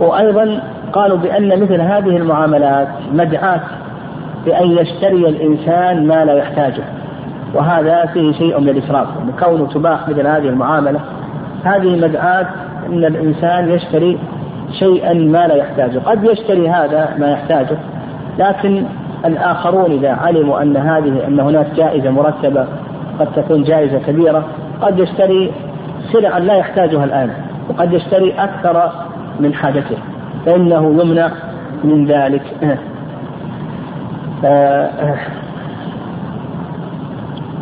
وأيضا 0.01 0.61
قالوا 0.93 1.19
بأن 1.19 1.63
مثل 1.63 1.81
هذه 1.81 2.17
المعاملات 2.17 2.89
مدعاة 3.13 3.61
بأن 4.45 4.71
يشتري 4.71 5.29
الإنسان 5.29 6.07
ما 6.07 6.25
لا 6.25 6.33
يحتاجه 6.33 6.85
وهذا 7.55 8.07
فيه 8.07 8.33
شيء 8.33 8.61
من 8.61 8.69
الإسراف 8.69 9.07
كونه 9.41 9.67
تباح 9.67 10.09
مثل 10.09 10.27
هذه 10.27 10.49
المعاملة. 10.49 11.01
هذه 11.65 11.97
مدعاة 11.97 12.47
أن 12.87 13.05
الإنسان 13.05 13.71
يشتري 13.71 14.19
شيئا 14.79 15.13
ما 15.13 15.47
لا 15.47 15.55
يحتاجه 15.55 15.99
قد 15.99 16.25
يشتري 16.25 16.69
هذا 16.69 17.15
ما 17.19 17.31
يحتاجه 17.31 17.77
لكن 18.39 18.85
الآخرون 19.25 19.91
إذا 19.91 20.11
علموا 20.11 20.63
أن 20.63 20.77
هذه 20.77 21.27
أن 21.27 21.41
هناك 21.41 21.67
جائزة 21.77 22.11
مرتبة 22.11 22.67
قد 23.21 23.29
تكون 23.37 23.63
جائزة 23.63 23.99
كبيرة 23.99 24.45
قد 24.81 24.99
يشتري 24.99 25.53
سلعا 26.13 26.39
لا 26.39 26.55
يحتاجها 26.55 27.05
الآن 27.05 27.31
وقد 27.69 27.93
يشتري 27.93 28.35
أكثر 28.39 28.91
من 29.41 29.55
حاجته. 29.55 29.97
فإنه 30.47 31.03
يمنع 31.03 31.31
من 31.85 32.07
ذلك. 32.07 32.43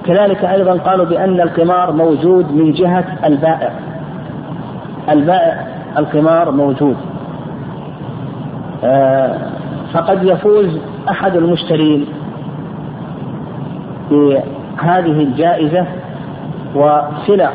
كذلك 0.05 0.45
أيضا 0.45 0.73
قالوا 0.73 1.07
بأن 1.07 1.41
القمار 1.41 1.93
موجود 1.93 2.53
من 2.53 2.73
جهة 2.73 3.05
البائع. 3.25 3.71
البائع 5.11 5.67
القمار 5.99 6.51
موجود. 6.51 6.97
فقد 9.93 10.25
يفوز 10.25 10.79
أحد 11.11 11.37
المشترين 11.37 12.07
بهذه 14.11 15.23
الجائزة 15.23 15.87
وسلع 16.75 17.51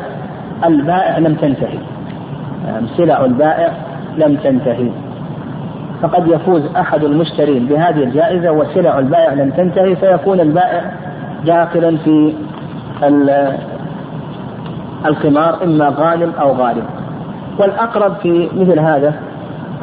البائع 0.64 1.18
لم 1.18 1.34
تنتهي. 1.34 1.78
سلع 2.96 3.24
البائع 3.24 3.72
لم 4.18 4.36
تنتهي. 4.36 4.90
فقد 6.02 6.28
يفوز 6.28 6.62
أحد 6.76 7.04
المشترين 7.04 7.66
بهذه 7.66 8.02
الجائزة 8.02 8.52
وسلع 8.52 8.98
البائع 8.98 9.32
لم 9.32 9.50
تنتهي 9.50 9.96
فيكون 9.96 10.40
البائع 10.40 10.92
داخلا 11.46 11.96
في 11.96 12.34
القمار 15.06 15.64
إما 15.64 15.94
غانم 15.98 16.32
أو 16.40 16.52
غالب 16.52 16.84
والأقرب 17.58 18.14
في 18.22 18.48
مثل 18.56 18.78
هذا 18.78 19.14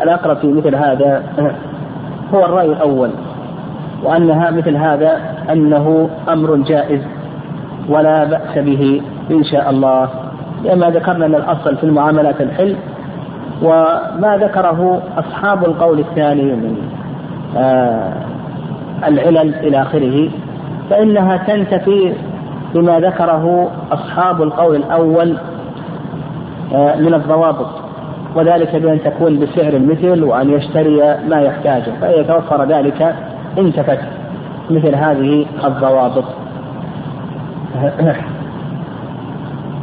الأقرب 0.03 0.37
في 0.37 0.47
مثل 0.47 0.75
هذا 0.75 1.23
هو 2.33 2.45
الرأي 2.45 2.65
الأول 2.65 3.09
وأنها 4.03 4.51
مثل 4.51 4.75
هذا 4.75 5.19
أنه 5.51 6.09
أمر 6.29 6.55
جائز 6.55 7.01
ولا 7.89 8.23
بأس 8.23 8.57
به 8.57 9.01
إن 9.31 9.43
شاء 9.43 9.69
الله. 9.69 10.09
لما 10.63 10.89
ذكرنا 10.89 11.25
أن 11.25 11.35
الأصل 11.35 11.77
في 11.77 11.83
المعاملات 11.83 12.41
الحل 12.41 12.75
وما 13.61 14.37
ذكره 14.41 15.01
أصحاب 15.17 15.65
القول 15.65 15.99
الثاني 15.99 16.43
من 16.43 16.77
آه 17.57 18.13
العلل 19.07 19.55
إلى 19.55 19.81
آخره 19.81 20.29
فإنها 20.89 21.37
تنتفي 21.37 22.13
بما 22.73 22.99
ذكره 22.99 23.71
أصحاب 23.91 24.41
القول 24.41 24.75
الأول 24.75 25.37
آه 26.73 26.95
من 26.95 27.13
الضوابط 27.13 27.85
وذلك 28.35 28.75
بأن 28.75 28.99
تكون 29.03 29.39
بسعر 29.39 29.73
المثل 29.73 30.23
وأن 30.23 30.49
يشتري 30.49 31.17
ما 31.29 31.41
يحتاجه 31.41 31.91
فإذا 32.01 32.23
توفر 32.23 32.65
ذلك 32.65 33.15
انتفت 33.57 33.99
مثل 34.69 34.95
هذه 34.95 35.45
الضوابط. 35.65 36.23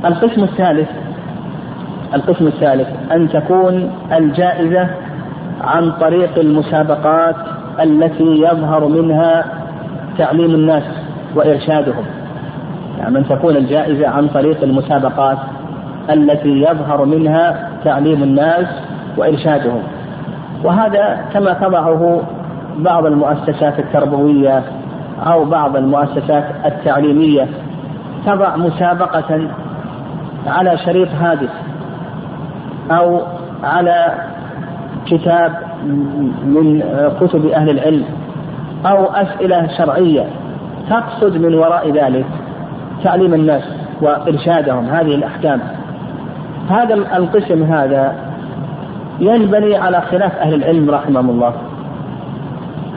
القسم 0.04 0.42
الثالث 0.42 0.88
القسم 2.14 2.46
الثالث 2.46 2.88
أن 3.12 3.29
تكون 3.29 3.90
الجائزة 4.12 4.88
عن 5.64 5.92
طريق 5.92 6.38
المسابقات 6.38 7.37
التي 7.83 8.25
يظهر 8.25 8.88
منها 8.88 9.44
تعليم 10.18 10.55
الناس 10.55 10.83
وإرشادهم. 11.35 12.05
يعني 12.98 13.18
أن 13.18 13.29
تكون 13.29 13.57
الجائزة 13.57 14.09
عن 14.09 14.29
طريق 14.29 14.62
المسابقات 14.62 15.38
التي 16.11 16.48
يظهر 16.48 17.05
منها 17.05 17.68
تعليم 17.85 18.22
الناس 18.22 18.66
وإرشادهم. 19.16 19.83
وهذا 20.64 21.20
كما 21.33 21.53
تضعه 21.53 22.22
بعض 22.79 23.07
المؤسسات 23.07 23.79
التربوية 23.79 24.62
أو 25.27 25.44
بعض 25.44 25.77
المؤسسات 25.77 26.44
التعليمية 26.64 27.48
تضع 28.27 28.57
مسابقة 28.57 29.48
على 30.46 30.79
شريط 30.79 31.09
هادف. 31.20 31.51
أو 32.90 33.20
على 33.64 34.14
كتاب 35.06 35.52
من 36.44 36.82
كتب 37.20 37.46
أهل 37.46 37.70
العلم 37.70 38.04
أو 38.86 39.04
أسئلة 39.04 39.68
شرعية 39.78 40.26
تقصد 40.90 41.36
من 41.36 41.54
وراء 41.54 41.90
ذلك 41.90 42.26
تعليم 43.04 43.34
الناس 43.34 43.62
وإرشادهم 44.00 44.84
هذه 44.84 45.14
الأحكام. 45.14 45.60
هذا 46.70 46.94
القسم 46.94 47.62
هذا 47.62 48.14
ينبني 49.20 49.76
على 49.76 50.00
خلاف 50.00 50.36
أهل 50.36 50.54
العلم 50.54 50.90
رحمهم 50.90 51.30
الله. 51.30 51.54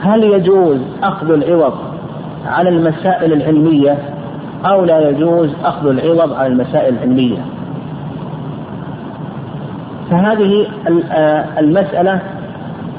هل 0.00 0.24
يجوز 0.24 0.78
أخذ 1.02 1.30
العوض 1.30 1.74
على 2.46 2.68
المسائل 2.68 3.32
العلمية 3.32 3.98
أو 4.64 4.84
لا 4.84 5.10
يجوز 5.10 5.50
أخذ 5.64 5.86
العوض 5.86 6.32
على 6.32 6.46
المسائل 6.46 6.94
العلمية؟ 6.94 7.38
فهذه 10.10 10.66
المسألة 11.58 12.20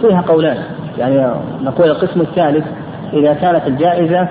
فيها 0.01 0.21
قولان. 0.21 0.57
يعني 0.97 1.31
نقول 1.63 1.89
القسم 1.89 2.21
الثالث 2.21 2.65
إذا 3.13 3.33
كانت 3.33 3.67
الجائزة 3.67 4.27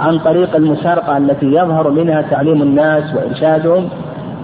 عن 0.00 0.18
طريق 0.18 0.56
المسابقة 0.56 1.16
التي 1.16 1.46
يظهر 1.46 1.90
منها 1.90 2.22
تعليم 2.22 2.62
الناس 2.62 3.14
وإرشادهم 3.14 3.88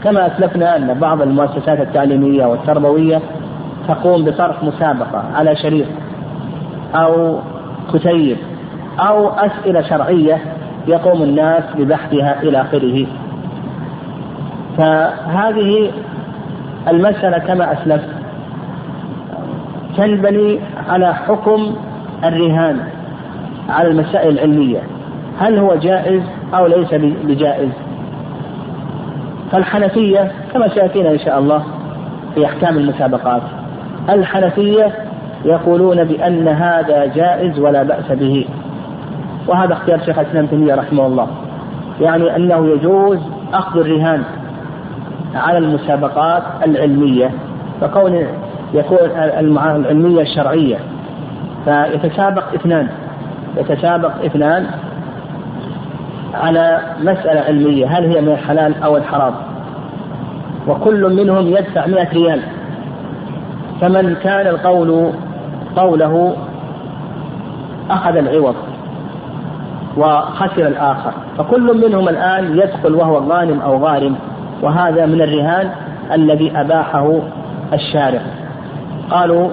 كما 0.05 0.27
أسلفنا 0.27 0.77
أن 0.77 0.95
بعض 0.95 1.23
المؤسسات 1.23 1.81
التعليمية 1.81 2.47
والتربوية 2.47 3.21
تقوم 3.89 4.25
بطرح 4.25 4.63
مسابقة 4.63 5.25
على 5.35 5.57
شريط 5.57 5.87
أو 6.95 7.39
كتيب 7.95 8.37
أو 9.01 9.29
أسئلة 9.29 9.83
شرعية 9.83 10.39
يقوم 10.89 11.23
الناس 11.23 11.63
ببحثها 11.79 12.43
إلى 12.43 12.61
آخره. 12.61 13.07
فهذه 14.77 15.91
المسألة 16.89 17.39
كما 17.39 17.73
أسلفت. 17.73 18.09
تنبني 19.97 20.61
على 20.89 21.15
حكم 21.15 21.77
الرهان 22.25 22.81
على 23.69 23.89
المسائل 23.89 24.39
العلمية. 24.39 24.81
هل 25.39 25.59
هو 25.59 25.75
جائز 25.75 26.23
أو 26.55 26.67
ليس 26.67 26.95
بجائز؟ 27.25 27.71
فالحنفية 29.53 30.33
كما 30.55 30.69
سيأتينا 30.69 31.11
إن 31.11 31.19
شاء 31.19 31.39
الله 31.39 31.63
في 32.35 32.47
أحكام 32.47 32.77
المسابقات. 32.77 33.43
الحنفية 34.09 34.93
يقولون 35.45 36.05
بأن 36.05 36.49
هذا 36.49 37.07
جائز 37.07 37.59
ولا 37.59 37.83
بأس 37.83 38.13
به. 38.13 38.47
وهذا 39.49 39.73
اختيار 39.73 40.01
شيخ 40.01 40.19
الإسلام 40.19 40.47
تيمية 40.47 40.75
رحمه 40.75 41.07
الله. 41.07 41.27
يعني 42.01 42.37
أنه 42.37 42.69
يجوز 42.69 43.19
أخذ 43.55 43.81
الرهان. 43.81 44.23
على 45.35 45.59
المسابقات 45.59 46.43
العلمية 46.67 47.31
فكون 47.81 48.27
يكون 48.75 48.99
العلمية 48.99 50.23
الشرعية. 50.23 50.77
فيتسابق 51.65 52.55
اثنان 52.55 52.89
يتسابق 53.57 54.25
اثنان 54.25 54.67
على 56.35 56.81
مسألة 57.01 57.41
علمية 57.41 57.87
هل 57.87 58.05
هي 58.05 58.21
من 58.21 58.29
الحلال 58.29 58.83
أو 58.83 58.97
الحرام؟ 58.97 59.35
وكل 60.69 61.17
منهم 61.17 61.47
يدفع 61.47 61.87
مئة 61.87 62.13
ريال. 62.13 62.41
فمن 63.81 64.17
كان 64.23 64.47
القول 64.47 65.13
قوله 65.77 66.37
أخذ 67.91 68.17
العوض 68.17 68.55
وخسر 69.97 70.67
الآخر 70.67 71.13
فكل 71.39 71.89
منهم 71.89 72.09
الآن 72.09 72.59
يدخل 72.59 72.95
وهو 72.95 73.19
غانم 73.19 73.61
أو 73.61 73.85
غارم. 73.87 74.17
وهذا 74.63 75.07
من 75.07 75.23
الرهان 75.23 75.71
الذي 76.13 76.53
أباحه 76.57 77.19
الشارع. 77.73 78.21
قالوا 79.11 79.49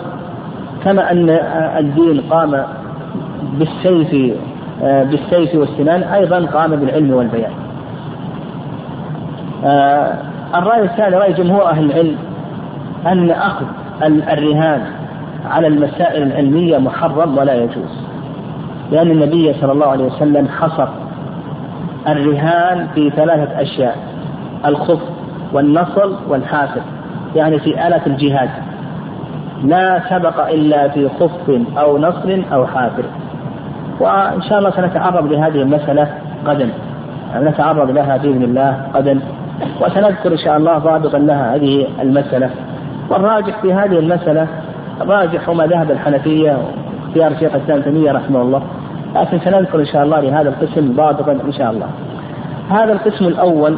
كما 0.84 1.12
أن 1.12 1.30
الدين 1.78 2.22
قام 2.30 2.64
بالسيف 3.54 4.36
بالسيف 4.82 5.56
والسنان 5.56 6.04
أيضا 6.04 6.46
قام 6.46 6.76
بالعلم 6.76 7.14
والبيان. 7.14 7.52
الرأي 10.56 10.84
الثاني 10.84 11.16
رأي 11.16 11.34
جمهور 11.34 11.66
أهل 11.70 11.86
العلم 11.92 12.16
أن 13.08 13.32
أخذ 13.32 13.66
الرهان 14.04 14.82
على 15.50 15.68
المسائل 15.68 16.24
العلمية 16.24 16.78
محرم 16.78 17.38
ولا 17.38 17.54
يجوز. 17.54 18.08
لأن 18.92 19.12
النبي 19.12 19.54
صلى 19.54 19.72
الله 19.72 19.88
عليه 19.88 20.06
وسلم 20.06 20.48
حصر 20.48 20.88
الرهان 22.08 22.88
في 22.96 23.10
ثلاثة 23.10 23.62
أشياء. 23.62 23.98
الخف 24.66 25.00
والنصل 25.54 26.16
والحافر 26.30 26.82
يعني 27.36 27.60
في 27.60 27.88
آلة 27.88 28.02
الجهاد. 28.08 28.50
لا 29.64 30.02
سبق 30.10 30.50
إلا 30.50 30.88
في 30.88 31.10
خف 31.10 31.62
أو 31.78 31.98
نصر 31.98 32.42
أو 32.54 32.68
حافر 32.68 33.04
وإن 34.00 34.42
شاء 34.42 34.60
الله 34.60 34.70
سنتعرض 34.70 35.32
لهذه 35.32 35.62
المسألة 35.62 36.08
غدا. 36.46 36.70
يعني 37.34 37.50
نتعرض 37.50 37.90
لها 37.92 38.18
بإذن 38.18 38.44
الله 38.44 38.82
غدا. 38.96 39.20
وسنذكر 39.82 40.32
إن 40.32 40.38
شاء 40.38 40.58
الله 40.58 40.78
ضابطا 40.78 41.18
لها 41.18 41.56
هذه 41.56 41.88
المسألة. 42.02 42.50
والراجح 43.10 43.62
في 43.62 43.74
هذه 43.74 44.00
المسألة 44.00 44.48
راجح 45.02 45.50
ما 45.50 45.66
ذهب 45.66 45.92
الحنفية 45.92 46.58
واختيار 47.04 47.40
شيخ 47.40 47.56
الإسلام 47.56 47.82
تيمية 47.82 48.12
رحمه 48.12 48.42
الله. 48.42 48.62
لكن 49.16 49.40
سنذكر 49.40 49.80
إن 49.80 49.86
شاء 49.86 50.04
الله 50.04 50.20
لهذا 50.20 50.50
القسم 50.50 50.94
ضابطا 50.96 51.32
إن 51.32 51.52
شاء 51.52 51.72
الله. 51.72 51.88
هذا 52.70 52.94
القسم 52.94 53.26
الأول 53.28 53.78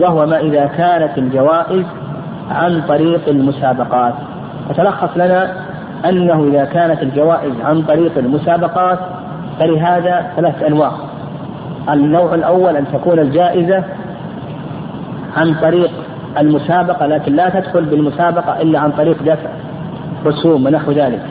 وهو 0.00 0.26
ما 0.26 0.38
إذا 0.40 0.66
كانت 0.66 1.18
الجوائز 1.18 1.86
عن 2.50 2.82
طريق 2.88 3.28
المسابقات. 3.28 4.14
وتلخص 4.70 5.16
لنا 5.16 5.52
أنه 6.08 6.44
إذا 6.44 6.64
كانت 6.64 7.02
الجوائز 7.02 7.52
عن 7.64 7.82
طريق 7.82 8.18
المسابقات 8.18 8.98
فلهذا 9.58 10.30
ثلاث 10.36 10.62
أنواع. 10.62 10.92
النوع 11.90 12.34
الأول 12.34 12.76
أن 12.76 12.84
تكون 12.92 13.18
الجائزة 13.18 13.84
عن 15.36 15.54
طريق 15.54 15.90
المسابقة 16.38 17.06
لكن 17.06 17.32
لا 17.32 17.48
تدخل 17.48 17.84
بالمسابقة 17.84 18.62
إلا 18.62 18.78
عن 18.78 18.92
طريق 18.92 19.22
دفع 19.22 19.48
رسوم 20.26 20.66
ونحو 20.66 20.92
ذلك. 20.92 21.22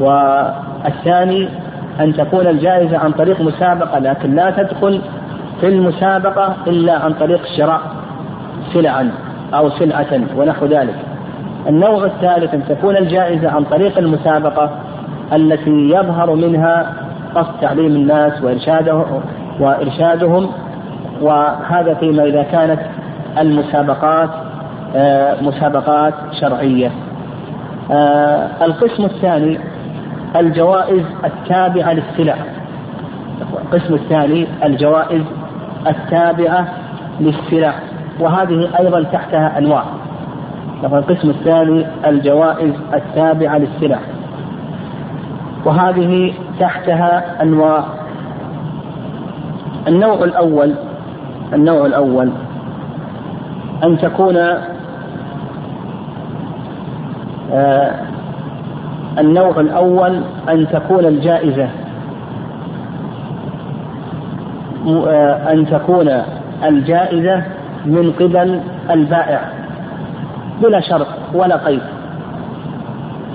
والثاني 0.00 1.48
أن 2.00 2.12
تكون 2.12 2.46
الجائزة 2.46 2.98
عن 2.98 3.12
طريق 3.12 3.40
مسابقة 3.40 3.98
لكن 3.98 4.34
لا 4.34 4.50
تدخل 4.50 5.00
في 5.60 5.68
المسابقة 5.68 6.56
إلا 6.66 6.98
عن 6.98 7.12
طريق 7.12 7.40
شراء 7.56 7.80
سلعا 8.72 9.10
أو 9.54 9.70
سلعة 9.70 10.20
ونحو 10.36 10.66
ذلك. 10.66 10.94
النوع 11.68 12.04
الثالث 12.04 12.54
أن 12.54 12.62
تكون 12.68 12.96
الجائزة 12.96 13.50
عن 13.50 13.64
طريق 13.64 13.98
المسابقة 13.98 14.70
التي 15.32 15.70
يظهر 15.70 16.34
منها 16.34 16.92
قصد 17.34 17.60
تعليم 17.60 17.86
الناس 17.86 18.42
وإرشاده 18.42 19.04
وإرشادهم 19.60 20.50
وهذا 21.20 21.94
فيما 21.94 22.24
إذا 22.24 22.42
كانت 22.42 22.80
المسابقات 23.38 24.30
آه، 24.96 25.42
مسابقات 25.42 26.14
شرعية. 26.40 26.90
آه، 27.92 28.48
القسم 28.62 29.04
الثاني 29.04 29.58
الجوائز 30.36 31.02
التابعة 31.24 31.92
للسلع. 31.92 32.36
القسم 33.62 33.94
الثاني 33.94 34.46
الجوائز 34.64 35.22
التابعة 35.86 36.68
للسلع. 37.20 37.74
وهذه 38.20 38.68
أيضا 38.80 39.02
تحتها 39.02 39.58
أنواع. 39.58 39.84
القسم 40.84 41.30
الثاني 41.30 41.86
الجوائز 42.06 42.74
التابعة 42.94 43.58
للسلع. 43.58 43.98
وهذه 45.64 46.34
تحتها 46.60 47.42
أنواع. 47.42 47.84
النوع 49.88 50.24
الأول 50.24 50.74
النوع 51.54 51.86
الأول 51.86 52.30
أن 53.84 53.98
تكون 53.98 54.36
آه 57.52 57.94
النوع 59.18 59.60
الأول 59.60 60.20
أن 60.48 60.66
تكون 60.68 61.04
الجائزة 61.04 61.64
آه 61.64 61.68
أن 65.52 65.66
تكون 65.70 66.22
الجائزة 66.64 67.42
من 67.84 68.12
قبل 68.12 68.60
البائع. 68.90 69.40
بلا 70.62 70.80
شرط 70.80 71.06
ولا 71.34 71.56
قيد. 71.56 71.82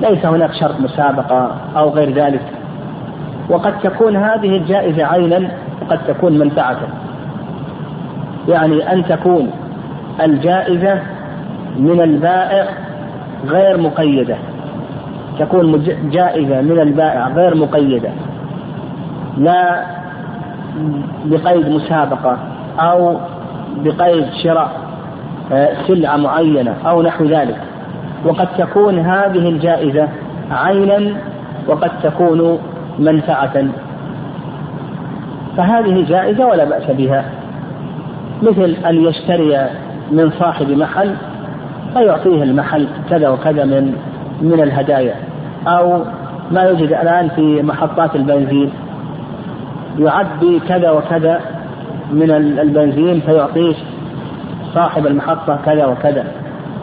ليس 0.01 0.25
هناك 0.25 0.53
شرط 0.53 0.79
مسابقة 0.79 1.55
أو 1.77 1.89
غير 1.89 2.13
ذلك. 2.13 2.41
وقد 3.49 3.79
تكون 3.79 4.15
هذه 4.15 4.57
الجائزة 4.57 5.05
عينا 5.05 5.51
وقد 5.81 5.99
تكون 6.07 6.39
منفعة. 6.39 6.77
يعني 8.47 8.93
أن 8.93 9.05
تكون 9.05 9.51
الجائزة 10.21 10.99
من 11.77 12.01
البائع 12.01 12.65
غير 13.47 13.77
مقيدة. 13.77 14.35
تكون 15.39 15.83
جائزة 16.11 16.61
من 16.61 16.79
البائع 16.79 17.27
غير 17.27 17.55
مقيدة. 17.55 18.09
لا 19.37 19.85
بقيد 21.25 21.69
مسابقة 21.69 22.37
أو 22.79 23.17
بقيد 23.77 24.25
شراء 24.43 24.71
آه، 25.51 25.69
سلعة 25.87 26.17
معينة 26.17 26.75
أو 26.85 27.01
نحو 27.01 27.25
ذلك. 27.25 27.57
وقد 28.25 28.47
تكون 28.57 28.99
هذه 28.99 29.49
الجائزة 29.49 30.07
عينا 30.51 31.15
وقد 31.67 31.91
تكون 32.03 32.59
منفعة. 32.99 33.65
فهذه 35.57 36.05
جائزة 36.09 36.45
ولا 36.45 36.65
بأس 36.65 36.91
بها. 36.91 37.25
مثل 38.41 38.75
أن 38.85 39.05
يشتري 39.05 39.69
من 40.11 40.31
صاحب 40.39 40.69
محل 40.69 41.15
فيعطيه 41.93 42.43
المحل 42.43 42.87
كذا 43.09 43.29
وكذا 43.29 43.65
من 43.65 43.95
من 44.41 44.61
الهدايا 44.61 45.15
أو 45.67 46.03
ما 46.51 46.61
يوجد 46.61 46.93
الآن 46.93 47.29
في 47.29 47.61
محطات 47.61 48.15
البنزين. 48.15 48.71
يعبي 49.99 50.59
كذا 50.59 50.91
وكذا 50.91 51.39
من 52.11 52.31
البنزين 52.31 53.19
فيعطيه 53.19 53.75
صاحب 54.73 55.07
المحطة 55.07 55.59
كذا 55.65 55.85
وكذا. 55.85 56.25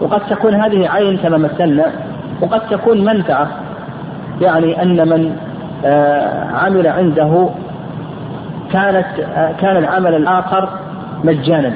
وقد 0.00 0.20
تكون 0.30 0.54
هذه 0.54 0.88
عين 0.88 1.16
كما 1.16 1.38
مثلنا 1.38 1.84
وقد 2.40 2.60
تكون 2.70 3.04
منفعة. 3.04 3.48
يعني 4.40 4.82
أن 4.82 5.08
من 5.08 5.36
آه، 5.84 6.44
عمل 6.44 6.86
عنده 6.86 7.48
كانت 8.72 9.06
آه، 9.36 9.52
كان 9.60 9.76
العمل 9.76 10.14
الآخر 10.14 10.68
مجانا. 11.24 11.72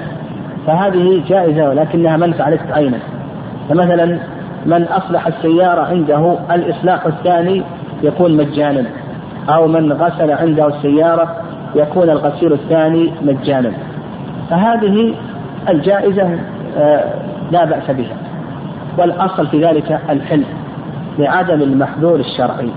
فهذه 0.66 1.22
جائزة 1.28 1.68
ولكنها 1.68 2.16
منفعة 2.16 2.50
ليست 2.50 2.72
عينا. 2.72 2.98
فمثلا 3.68 4.18
من 4.66 4.82
أصلح 4.84 5.26
السيارة 5.26 5.80
عنده 5.80 6.36
الإصلاح 6.54 7.06
الثاني 7.06 7.62
يكون 8.02 8.36
مجانا. 8.36 8.84
أو 9.48 9.68
من 9.68 9.92
غسل 9.92 10.30
عنده 10.30 10.66
السيارة 10.66 11.36
يكون 11.74 12.10
الغسيل 12.10 12.52
الثاني 12.52 13.12
مجانا. 13.22 13.72
فهذه 14.50 15.14
الجائزة 15.68 16.38
آه، 16.78 17.04
لا 17.50 17.64
بأس 17.64 17.90
بها. 17.90 18.16
والأصل 18.98 19.46
في 19.46 19.64
ذلك 19.64 20.00
الحل 20.10 20.44
لعدم 21.18 21.62
المحذور 21.62 22.20
الشرعي. 22.20 22.68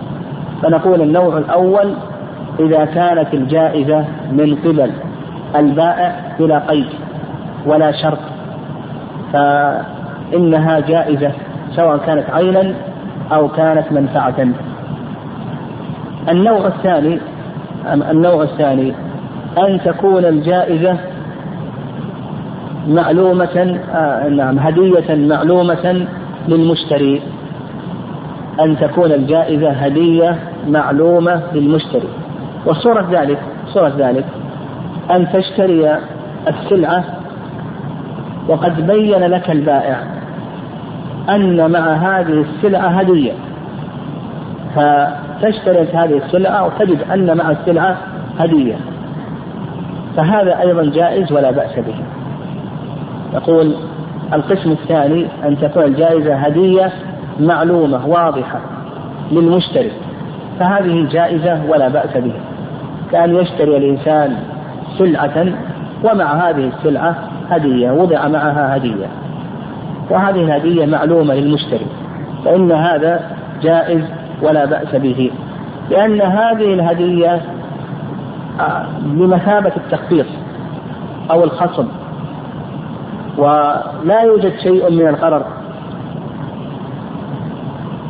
فنقول 0.61 1.01
النوع 1.01 1.37
الأول 1.37 1.93
إذا 2.59 2.85
كانت 2.85 3.33
الجائزة 3.33 4.05
من 4.31 4.55
قبل 4.65 4.91
البائع 5.55 6.15
بلا 6.39 6.59
قيد 6.59 6.87
ولا 7.65 7.91
شرط 7.91 8.19
فإنها 9.33 10.79
جائزة 10.79 11.31
سواء 11.75 11.97
كانت 11.97 12.29
عينا 12.29 12.73
أو 13.31 13.47
كانت 13.47 13.91
منفعة. 13.91 14.47
النوع 16.29 16.67
الثاني 16.67 17.19
النوع 18.11 18.43
الثاني 18.43 18.93
أن 19.57 19.79
تكون 19.85 20.25
الجائزة 20.25 20.97
معلومة 22.87 23.79
آه 23.93 24.29
نعم 24.29 24.59
هدية 24.59 25.15
معلومة 25.15 26.07
للمشتري. 26.47 27.21
أن 28.59 28.77
تكون 28.77 29.11
الجائزة 29.11 29.69
هدية 29.69 30.39
معلومة 30.67 31.41
للمشتري. 31.53 32.07
وصورة 32.65 33.07
ذلك 33.11 33.39
صورة 33.67 33.93
ذلك 33.97 34.25
أن 35.11 35.27
تشتري 35.33 35.97
السلعة 36.47 37.03
وقد 38.47 38.87
بين 38.87 39.19
لك 39.19 39.51
البائع 39.51 40.03
أن 41.29 41.71
مع 41.71 41.93
هذه 41.93 42.45
السلعة 42.45 42.87
هدية. 42.87 43.33
فتشتري 45.45 45.87
هذه 45.93 46.17
السلعة 46.25 46.65
وتجد 46.65 47.01
أن 47.13 47.37
مع 47.37 47.51
السلعة 47.51 47.97
هدية. 48.39 48.75
فهذا 50.17 50.59
أيضا 50.59 50.83
جائز 50.83 51.31
ولا 51.31 51.51
بأس 51.51 51.75
به. 51.75 51.95
يقول 53.33 53.75
القسم 54.33 54.71
الثاني 54.71 55.27
أن 55.45 55.57
تكون 55.57 55.83
الجائزة 55.83 56.35
هدية 56.35 56.91
معلومة 57.39 58.07
واضحة 58.07 58.59
للمشتري 59.31 59.91
فهذه 60.59 61.07
جائزة 61.11 61.61
ولا 61.69 61.87
بأس 61.87 62.17
بها 62.17 62.41
كأن 63.11 63.35
يشتري 63.35 63.77
الإنسان 63.77 64.35
سلعة 64.97 65.45
ومع 66.03 66.49
هذه 66.49 66.71
السلعة 66.77 67.15
هدية 67.49 67.91
وضع 67.91 68.27
معها 68.27 68.77
هدية. 68.77 69.07
وهذه 70.09 70.41
الهدية 70.41 70.85
معلومة 70.85 71.33
للمشتري 71.33 71.85
فإن 72.45 72.71
هذا 72.71 73.19
جائز 73.61 74.03
ولا 74.41 74.65
بأس 74.65 74.95
به. 74.95 75.31
لأن 75.89 76.21
هذه 76.21 76.73
الهدية 76.73 77.41
بمثابة 78.99 79.71
التخفيض 79.77 80.25
أو 81.31 81.43
الخصم. 81.43 81.87
ولا 83.37 84.21
يوجد 84.21 84.53
شيء 84.63 84.91
من 84.91 85.07
الغرر 85.07 85.45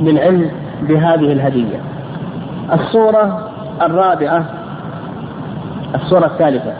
بالعلم 0.02 0.52
بهذه 0.82 1.32
الهدية. 1.32 1.80
الصورة 2.74 3.50
الرابعة 3.82 4.46
الصورة 5.96 6.26
الثالثة. 6.26 6.74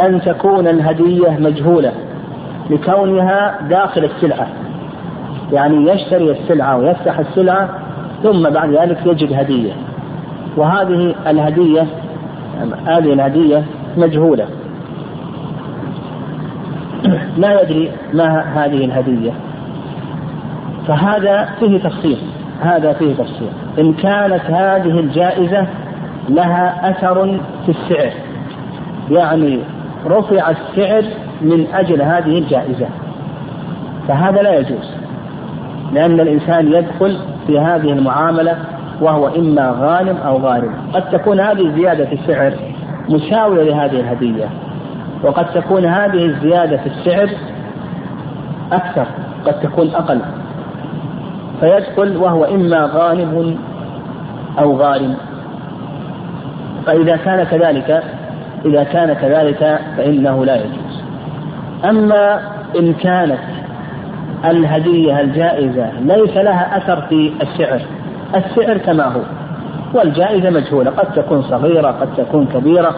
أن 0.00 0.20
تكون 0.20 0.68
الهدية 0.68 1.30
مجهولة 1.40 1.92
لكونها 2.70 3.54
داخل 3.68 4.04
السلعة. 4.04 4.46
يعني 5.52 5.90
يشتري 5.90 6.30
السلعة 6.30 6.76
ويفتح 6.76 7.18
السلعة 7.18 7.68
ثم 8.24 8.50
بعد 8.50 8.70
ذلك 8.70 9.06
يجد 9.06 9.32
هدية. 9.32 9.72
وهذه 10.56 11.14
الهدية 11.26 11.86
هذه 12.86 13.12
الهدية 13.12 13.64
مجهولة. 13.96 14.46
لا 17.42 17.62
يدري 17.62 17.90
ما 18.14 18.40
هذه 18.40 18.84
الهدية. 18.84 19.32
فهذا 20.88 21.48
فيه 21.60 21.78
تفصيل 21.78 22.18
هذا 22.60 22.92
فيه 22.92 23.14
تفصيل. 23.14 23.48
إن 23.78 23.92
كانت 23.92 24.42
هذه 24.50 25.00
الجائزة 25.00 25.66
لها 26.28 26.90
أثر 26.90 27.40
في 27.66 27.68
السعر. 27.68 28.12
يعني 29.10 29.58
رفع 30.06 30.50
السعر 30.50 31.04
من 31.40 31.66
أجل 31.74 32.02
هذه 32.02 32.38
الجائزة. 32.38 32.86
فهذا 34.08 34.42
لا 34.42 34.58
يجوز. 34.58 34.90
لأن 35.92 36.20
الإنسان 36.20 36.72
يدخل 36.72 37.18
في 37.46 37.58
هذه 37.58 37.92
المعاملة 37.92 38.56
وهو 39.00 39.28
إما 39.28 39.76
غانم 39.80 40.16
أو 40.16 40.36
غارم. 40.36 40.74
قد 40.94 41.10
تكون 41.10 41.40
هذه 41.40 41.66
الزيادة 41.66 42.04
في 42.04 42.12
السعر 42.12 42.52
مساوية 43.08 43.62
لهذه 43.62 44.00
الهدية. 44.00 44.48
وقد 45.22 45.46
تكون 45.54 45.84
هذه 45.84 46.26
الزيادة 46.26 46.76
في 46.76 46.86
السعر 46.86 47.28
أكثر 48.72 49.06
قد 49.46 49.60
تكون 49.60 49.88
أقل. 49.94 50.20
فيدخل 51.60 52.16
وهو 52.16 52.44
إما 52.44 52.90
غانم 52.94 53.56
أو 54.58 54.76
غارم. 54.76 55.16
فإذا 56.86 57.16
كان 57.16 57.44
كذلك 57.44 58.04
إذا 58.64 58.84
كان 58.84 59.12
كذلك 59.12 59.80
فإنه 59.96 60.44
لا 60.44 60.56
يجوز. 60.56 61.02
أما 61.84 62.40
إن 62.78 62.92
كانت 62.92 63.53
الهدية 64.50 65.20
الجائزة 65.20 66.00
ليس 66.00 66.36
لها 66.36 66.76
أثر 66.76 67.00
في 67.00 67.32
السعر. 67.42 67.80
السعر 68.36 68.78
كما 68.78 69.04
هو. 69.04 69.20
والجائزة 69.94 70.50
مجهولة. 70.50 70.90
قد 70.90 71.12
تكون 71.14 71.42
صغيرة 71.42 71.88
قد 71.88 72.08
تكون 72.16 72.46
كبيرة. 72.46 72.94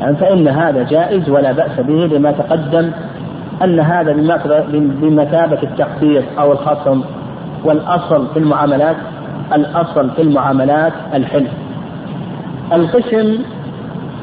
يعني 0.00 0.16
فإن 0.16 0.48
هذا 0.48 0.82
جائز 0.82 1.28
ولا 1.30 1.52
بأس 1.52 1.80
به 1.80 2.06
لما 2.06 2.32
تقدم. 2.32 2.90
أن 3.64 3.80
هذا 3.80 4.12
بمثابة 4.72 5.58
التخفيض 5.62 6.24
أو 6.38 6.52
الخصم. 6.52 7.02
والأصل 7.64 8.26
في 8.34 8.38
المعاملات 8.38 8.96
الأصل 9.52 10.10
في 10.10 10.22
المعاملات 10.22 10.92
الحلف 11.14 11.50
القسم 12.72 13.38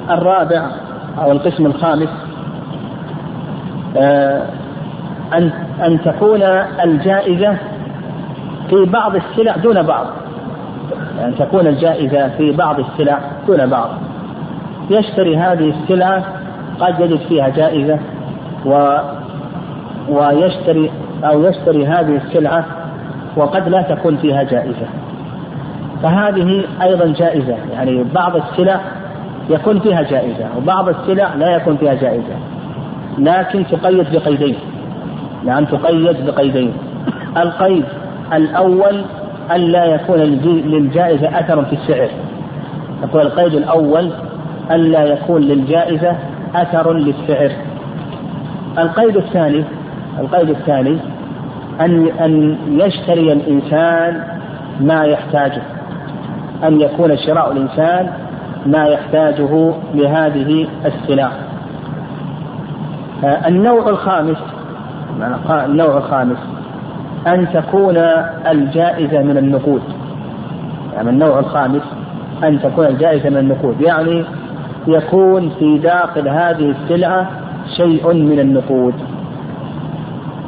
الرابع 0.10 0.72
أو 1.20 1.32
القسم 1.32 1.66
الخامس 1.66 2.10
آه، 3.98 4.42
أن 5.34 5.52
أن 5.86 6.02
تكون 6.02 6.42
الجائزة 6.84 7.58
في 8.70 8.86
بعض 8.86 9.16
السلع 9.16 9.56
دون 9.56 9.84
بعض. 9.84 10.06
أن 11.20 11.36
تكون 11.40 11.68
الجائزة 11.68 12.30
في 12.30 12.52
بعض 12.52 12.80
السلع 12.80 13.20
دون 13.48 13.66
بعض. 13.66 13.90
يشتري 14.90 15.38
هذه 15.38 15.74
السلعة 15.82 16.24
قد 16.80 17.00
يجد 17.00 17.20
فيها 17.30 17.50
جائزة 17.50 18.00
و 18.66 18.98
ويشتري 20.10 20.92
أو 21.24 21.44
يشتري 21.44 21.88
هذه 21.88 22.16
السلعة 22.16 22.66
وقد 23.36 23.70
لا 23.70 23.82
تكون 23.82 24.18
فيها 24.18 24.44
جائزة. 24.44 24.88
فهذه 26.04 26.64
أيضا 26.82 27.06
جائزة. 27.06 27.56
يعني 27.74 28.04
بعض 28.04 28.36
السلع 28.36 28.82
يكون 29.50 29.80
فيها 29.80 30.02
جائزة 30.02 30.46
وبعض 30.58 30.90
السلع 30.90 31.36
لا 31.36 31.56
يكون 31.56 31.78
فيها 31.78 31.94
جائزة. 31.94 32.36
لكن 33.18 33.66
تقيد 33.68 34.12
بقيدين. 34.12 34.56
نعم 35.48 35.66
تقيد 35.66 36.26
بقيدين. 36.26 36.74
القيد 37.38 37.86
الأول 38.34 39.06
ألا 39.52 39.86
يكون 39.86 40.20
للجائزة 40.20 41.40
أثر 41.40 41.66
في 41.66 41.74
السعر. 41.74 42.10
يقول 43.04 43.22
القيد 43.22 43.54
الأول 43.54 44.12
ألا 44.72 45.04
يكون 45.04 45.42
للجائزة 45.42 46.16
أثر 46.56 46.94
للسعر. 46.94 47.52
القيد 48.78 49.18
الثاني 49.18 49.64
القيد 50.20 50.50
الثاني 50.50 50.98
أن 51.82 52.08
أن 52.08 52.58
يشتري 52.72 53.34
الإنسان 53.34 54.24
ما 54.82 55.04
يحتاجه. 55.04 55.62
أن 56.64 56.82
يكون 56.82 57.18
شراء 57.18 57.52
الإنسان 57.52 58.10
ما 58.66 58.84
يحتاجه 58.86 59.74
لهذه 59.94 60.68
السلع. 60.86 61.32
آه، 63.24 63.48
النوع 63.48 63.90
الخامس 63.90 64.57
النوع 65.66 65.98
الخامس. 65.98 66.38
أن 67.28 67.48
تكون 67.54 67.98
الجائزة 68.52 69.22
من 69.22 69.38
النقود. 69.38 69.82
يعني 70.94 71.10
النوع 71.10 71.40
الخامس 71.40 71.82
أن 72.44 72.62
تكون 72.62 72.86
الجائزة 72.86 73.30
من 73.30 73.38
النقود. 73.38 73.82
يعني 73.82 74.26
يكون 74.88 75.50
في 75.60 75.78
داخل 75.78 76.28
هذه 76.28 76.76
السلعة 76.82 77.30
شيء 77.78 78.14
من 78.14 78.40
النقود. 78.40 78.94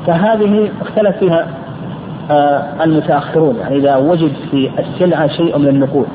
فهذه 0.08 0.70
اختلف 0.82 1.18
فيها 1.18 1.48
آه، 2.32 2.84
المتأخرون. 2.84 3.56
يعني 3.56 3.76
إذا 3.76 3.96
وجد 3.96 4.32
في 4.52 4.72
السلعة 4.80 5.28
شيء 5.28 5.58
من 5.58 5.68
النقود. 5.68 6.08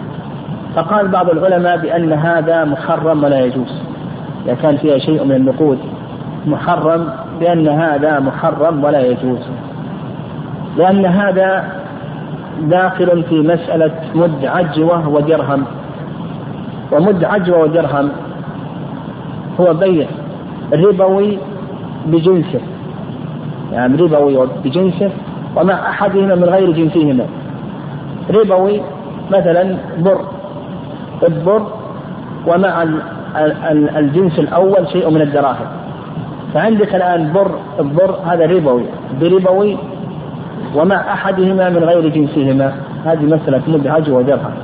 فقال 0.76 1.08
بعض 1.08 1.30
العلماء 1.30 1.76
بأن 1.76 2.12
هذا 2.12 2.64
محرم 2.64 3.24
ولا 3.24 3.40
يجوز. 3.40 3.82
إذا 4.46 4.54
كان 4.54 4.76
فيها 4.76 4.98
شيء 4.98 5.24
من 5.24 5.32
النقود 5.32 5.78
محرم 6.46 7.08
بأن 7.40 7.68
هذا 7.68 8.20
محرم 8.20 8.84
ولا 8.84 9.00
يجوز. 9.06 9.38
لأن 10.76 11.06
هذا 11.06 11.64
داخل 12.62 13.22
في 13.22 13.40
مسألة 13.40 13.90
مد 14.14 14.44
عجوة 14.44 15.08
ودرهم. 15.08 15.64
ومد 16.92 17.24
عجوة 17.24 17.58
ودرهم 17.58 18.08
هو 19.60 19.74
بيع 19.74 20.06
ربوي 20.72 21.38
بجنسه. 22.06 22.60
يعني 23.72 23.96
ربوي 23.96 24.48
بجنسه 24.64 25.10
ومع 25.56 25.74
أحدهما 25.74 26.34
من 26.34 26.44
غير 26.44 26.70
جنسهما. 26.70 27.26
ربوي 28.30 28.80
مثلا 29.30 29.76
بر. 29.98 30.20
البر 31.28 31.66
ومع 32.46 32.82
الجنس 33.96 34.38
الأول 34.38 34.88
شيء 34.88 35.10
من 35.10 35.20
الدراهم. 35.20 35.66
فعندك 36.54 36.94
الآن 36.94 37.32
بر 37.32 37.50
البر 37.80 38.18
هذا 38.26 38.46
ربوي 38.46 38.84
بربوي 39.20 39.76
ومع 40.74 41.12
أحدهما 41.12 41.70
من 41.70 41.84
غير 41.84 42.08
جنسهما. 42.08 42.72
هذه 43.04 43.24
مسألة 43.24 43.62
مدهج 43.68 44.10
ودرهم 44.10 44.54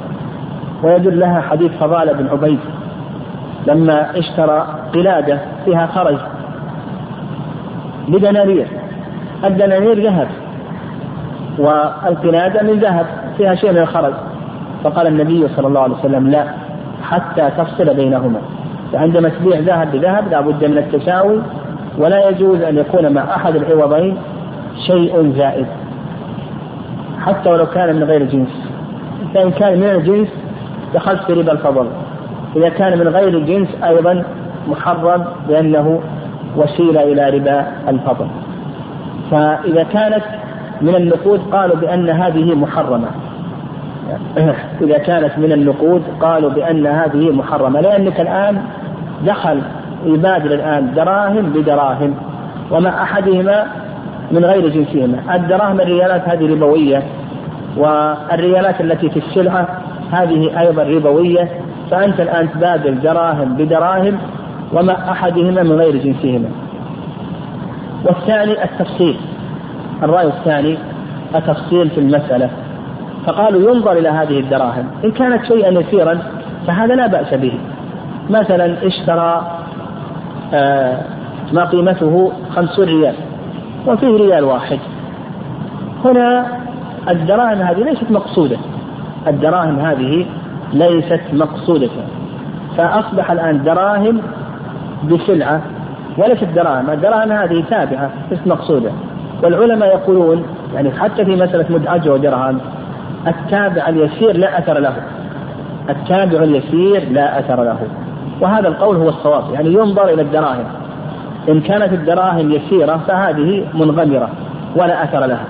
ويدل 0.82 1.20
لها 1.20 1.40
حديث 1.40 1.72
فضالة 1.80 2.12
بن 2.12 2.28
عبيد. 2.28 2.58
لما 3.66 4.18
اشترى 4.18 4.66
قلادة 4.94 5.38
فيها 5.64 5.86
خرج 5.86 6.16
بدنانير 8.08 8.66
الدنانير 9.44 10.04
ذهب. 10.04 10.28
والقلادة 11.58 12.62
من 12.62 12.78
ذهب 12.78 13.06
فيها 13.36 13.54
شيء 13.54 13.72
من 13.72 13.78
الخرج. 13.78 14.12
فقال 14.84 15.06
النبي 15.06 15.48
صلى 15.48 15.66
الله 15.66 15.80
عليه 15.80 15.94
وسلم 15.94 16.28
لا 16.28 16.44
حتى 17.02 17.50
تفصل 17.58 17.94
بينهما. 17.94 18.40
فعندما 18.92 19.28
تبيع 19.28 19.58
ذهب 19.58 19.92
بذهب 19.92 20.28
لابد 20.30 20.64
من 20.64 20.78
التساوي 20.78 21.40
ولا 21.98 22.28
يجوز 22.28 22.60
أن 22.60 22.78
يكون 22.78 23.12
مع 23.12 23.36
أحد 23.36 23.56
العوضين 23.56 24.16
شيء 24.86 25.32
زائد. 25.36 25.66
حتى 27.20 27.50
ولو 27.50 27.66
كان 27.66 27.96
من 27.96 28.04
غير 28.04 28.24
جنس. 28.24 28.70
فإن 29.34 29.50
كان 29.50 29.78
من 29.78 29.90
الجنس 29.90 30.28
دخلت 30.94 31.22
في 31.22 31.32
ربا 31.32 31.52
الفضل. 31.52 31.86
إذا 32.56 32.68
كان 32.68 32.98
من 32.98 33.08
غير 33.08 33.28
الجنس 33.28 33.68
أيضا 33.84 34.24
محرم 34.68 35.24
لأنه 35.48 36.00
وسيلة 36.56 37.02
إلى 37.02 37.30
ربا 37.38 37.66
الفضل. 37.88 38.26
فإذا 39.30 39.82
كانت 39.82 40.24
من 40.80 40.94
النقود 40.94 41.40
قالوا 41.52 41.76
بأن 41.76 42.10
هذه 42.10 42.54
محرمة. 42.54 43.08
إذا 44.80 44.98
كانت 44.98 45.38
من 45.38 45.52
النقود 45.52 46.02
قالوا 46.20 46.50
بأن 46.50 46.86
هذه 46.86 47.30
محرمة. 47.30 47.80
لأنك 47.80 48.20
الآن 48.20 48.62
دخل 49.26 49.60
يبادل 50.04 50.52
الآن 50.52 50.94
دراهم 50.94 51.42
بدراهم 51.42 52.14
ومع 52.70 53.02
أحدهما 53.02 53.66
من 54.32 54.44
غير 54.44 54.68
جنسهما. 54.68 55.34
الدراهم 55.34 55.80
الريالات 55.80 56.28
هذه 56.28 56.52
ربوية 56.52 57.02
والريالات 57.76 58.80
التي 58.80 59.10
في 59.10 59.16
السلعة 59.16 59.68
هذه 60.12 60.60
أيضا 60.60 60.82
ربوية. 60.82 61.48
فأنت 61.90 62.20
الآن 62.20 62.52
تبادل 62.52 63.00
دراهم 63.00 63.54
بدراهم 63.54 64.18
ومع 64.72 64.94
أحدهما 65.12 65.62
من 65.62 65.72
غير 65.72 65.96
جنسهما. 65.96 66.48
والثاني 68.04 68.64
التفصيل. 68.64 69.16
الرأي 70.02 70.26
الثاني 70.26 70.78
التفصيل 71.34 71.90
في 71.90 72.00
المسألة. 72.00 72.50
فقالوا 73.26 73.70
ينظر 73.70 73.92
إلى 73.92 74.08
هذه 74.08 74.40
الدراهم. 74.40 74.86
إن 75.04 75.10
كانت 75.10 75.44
شيئا 75.44 75.70
يسيرا 75.70 76.18
فهذا 76.66 76.94
لا 76.94 77.06
بأس 77.06 77.34
به. 77.34 77.58
مثلا 78.30 78.86
اشترى 78.86 79.59
ما 81.52 81.64
قيمته 81.72 82.32
خمسون 82.56 82.86
ريال. 82.86 83.14
وفيه 83.86 84.16
ريال 84.16 84.44
واحد. 84.44 84.78
هنا 86.04 86.46
الدراهم 87.10 87.58
هذه 87.58 87.82
ليست 87.82 88.10
مقصودة. 88.10 88.56
الدراهم 89.26 89.78
هذه 89.78 90.26
ليست 90.72 91.20
مقصودة. 91.32 91.88
فأصبح 92.76 93.30
الآن 93.30 93.62
دراهم 93.62 94.20
بسلعة. 95.10 95.60
وليست 96.18 96.44
دراهم. 96.44 96.90
الدراهم 96.90 97.32
هذه 97.32 97.64
تابعة 97.70 98.10
ليست 98.30 98.46
مقصودة. 98.46 98.90
والعلماء 99.42 99.88
يقولون 99.88 100.44
يعني 100.74 100.90
حتى 100.90 101.24
في 101.24 101.36
مسألة 101.36 101.66
مدعجة 101.70 102.12
ودرهم 102.12 102.58
التابع 103.26 103.88
اليسير 103.88 104.36
لا 104.36 104.58
أثر 104.58 104.78
له. 104.78 104.94
التابع 105.90 106.42
اليسير 106.42 107.12
لا 107.12 107.38
أثر 107.38 107.64
له. 107.64 107.78
وهذا 108.40 108.68
القول 108.68 108.96
هو 108.96 109.08
الصواب 109.08 109.44
يعني 109.52 109.72
ينظر 109.74 110.08
إلى 110.08 110.22
الدراهم. 110.22 110.64
إن 111.48 111.60
كانت 111.60 111.92
الدراهم 111.92 112.52
يسيرة 112.52 113.00
فهذه 113.08 113.64
منغمرة 113.74 114.28
ولا 114.76 115.04
أثر 115.04 115.26
لها. 115.26 115.44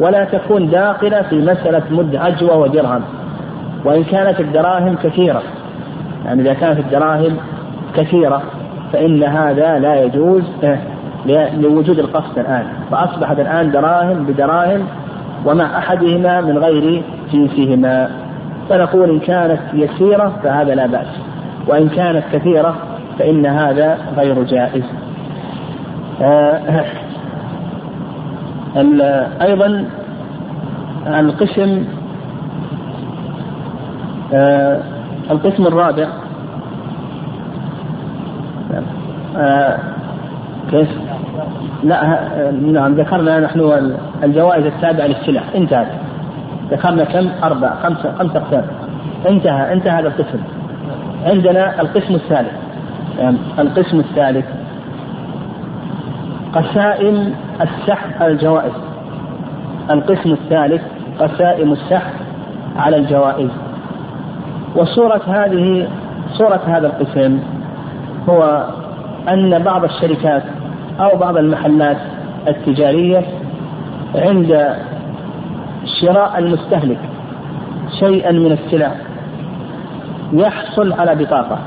ولا 0.00 0.24
تكون 0.24 0.70
داخلة 0.70 1.22
في 1.22 1.38
مسألة 1.38 1.82
مد 1.90 2.16
عجوة 2.16 2.56
ودرهم. 2.56 3.02
وإن 3.84 4.04
كانت 4.04 4.40
الدراهم 4.40 4.96
كثيرة 5.02 5.42
يعني 6.24 6.42
إذا 6.42 6.54
كانت 6.54 6.78
الدراهم 6.78 7.36
كثيرة 7.96 8.42
فإن 8.92 9.22
هذا 9.22 9.78
لا 9.78 10.02
يجوز 10.02 10.42
لوجود 11.56 11.98
القصد 11.98 12.38
الآن. 12.38 12.66
فأصبحت 12.90 13.40
الآن 13.40 13.70
دراهم 13.70 14.24
بدراهم 14.24 14.86
ومع 15.46 15.78
أحدهما 15.78 16.40
من 16.40 16.58
غير 16.58 17.02
جنسهما. 17.32 18.10
فنقول 18.68 19.10
إن 19.10 19.18
كانت 19.18 19.60
يسيرة 19.72 20.32
فهذا 20.42 20.74
لا 20.74 20.86
بأس. 20.86 21.33
وإن 21.66 21.88
كانت 21.88 22.24
كثيرة 22.32 22.74
فإن 23.18 23.46
هذا 23.46 23.98
غير 24.16 24.42
جائز 24.42 24.84
آه، 26.22 26.72
أيضا 29.42 29.84
القسم 31.06 31.84
آه، 34.34 34.80
القسم 35.30 35.66
الرابع 35.66 36.08
آه، 39.36 39.78
كيف؟ 40.70 40.88
لا 41.82 42.28
نعم 42.72 42.94
ذكرنا 42.94 43.40
نحن 43.40 43.90
الجوائز 44.22 44.66
التابعة 44.66 45.06
للسلع 45.06 45.42
انتهت 45.54 45.86
ذكرنا 46.70 47.04
كم؟ 47.04 47.28
أربع 47.42 47.74
خمسة 47.82 48.12
خمسة 48.18 48.38
أقسام 48.38 48.64
انتهى 49.28 49.72
انتهى 49.72 50.00
هذا 50.00 50.08
القسم 50.08 50.38
عندنا 51.24 51.80
القسم 51.80 52.14
الثالث. 52.14 52.52
يعني 53.18 53.36
القسم 53.58 53.98
الثالث. 53.98 54.46
قسائم 56.52 57.34
السحب 57.60 58.22
الجوائز. 58.22 58.72
القسم 59.90 60.32
الثالث 60.32 60.82
قسائم 61.20 61.72
السحب 61.72 62.12
على 62.76 62.96
الجوائز. 62.96 63.50
وصورة 64.76 65.22
هذه 65.26 65.88
صورة 66.32 66.60
هذا 66.66 66.86
القسم 66.86 67.38
هو 68.28 68.66
أن 69.28 69.62
بعض 69.62 69.84
الشركات 69.84 70.42
أو 71.00 71.18
بعض 71.18 71.36
المحلات 71.36 71.96
التجارية 72.48 73.22
عند 74.14 74.76
شراء 76.00 76.38
المستهلك 76.38 76.98
شيئا 78.00 78.32
من 78.32 78.52
السلع. 78.52 78.90
يحصل 80.32 80.92
على 80.92 81.14
بطاقة. 81.14 81.58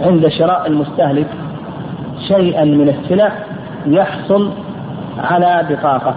عند 0.00 0.28
شراء 0.28 0.66
المستهلك 0.66 1.26
شيئا 2.28 2.64
من 2.64 2.88
السلع 2.88 3.32
يحصل 3.86 4.50
على 5.18 5.66
بطاقة. 5.70 6.14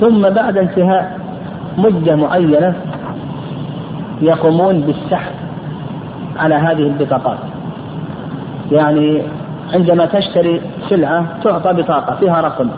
ثم 0.00 0.30
بعد 0.30 0.56
انتهاء 0.56 1.18
مدة 1.78 2.16
معينة 2.16 2.74
يقومون 4.20 4.80
بالسحب 4.80 5.32
على 6.36 6.54
هذه 6.54 6.82
البطاقات. 6.82 7.38
يعني 8.72 9.22
عندما 9.74 10.06
تشتري 10.06 10.60
سلعة 10.88 11.24
تعطى 11.44 11.72
بطاقة 11.72 12.16
فيها 12.16 12.40
رقم. 12.40 12.68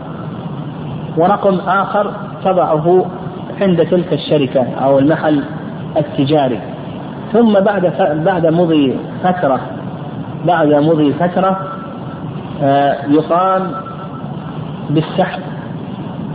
ورقم 1.17 1.59
آخر 1.67 2.13
تضعه 2.45 3.07
عند 3.61 3.87
تلك 3.87 4.13
الشركة 4.13 4.75
أو 4.75 4.99
المحل 4.99 5.45
التجاري. 5.97 6.61
ثم 7.33 7.61
بعد 7.61 7.93
بعد 8.25 8.47
مضي 8.47 8.97
فترة 9.25 9.61
بعد 10.47 10.75
مضي 10.75 11.13
فترة 11.13 11.59
آه، 12.63 12.97
يقام 13.09 13.71
بالسحب 14.91 15.43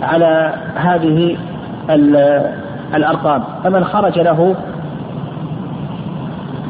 على 0.02 0.54
هذه 0.76 1.38
الأرقام. 2.96 3.44
فمن 3.64 3.84
خرج 3.84 4.20
له 4.20 4.56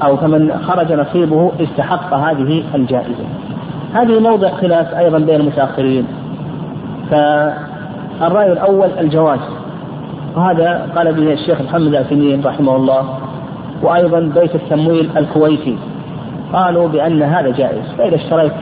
أو 0.04 0.18
فمن 0.18 0.52
خرج 0.68 0.94
نصيبه 0.94 1.52
استحق 1.60 2.14
هذه 2.14 2.64
الجائزة. 2.76 3.26
هذه 3.94 4.20
موضع 4.20 4.50
خلاف 4.50 4.94
أيضا 4.94 5.20
بين 5.20 5.42
المتأخرين. 5.42 6.08
فالرأي 7.10 8.52
الأول 8.52 8.90
الجواز. 9.00 9.40
وهذا 10.38 10.90
قال 10.96 11.14
به 11.14 11.34
الشيخ 11.34 11.62
محمد 11.62 11.88
العثيمين 11.88 12.46
رحمه 12.46 12.76
الله 12.76 13.04
وأيضا 13.82 14.20
بيت 14.20 14.56
التمويل 14.56 15.18
الكويتي. 15.18 15.78
قالوا 16.54 16.88
بأن 16.88 17.24
هذا 17.24 17.52
جائز. 17.52 17.86
فإذا 17.98 18.16
اشتريت 18.16 18.54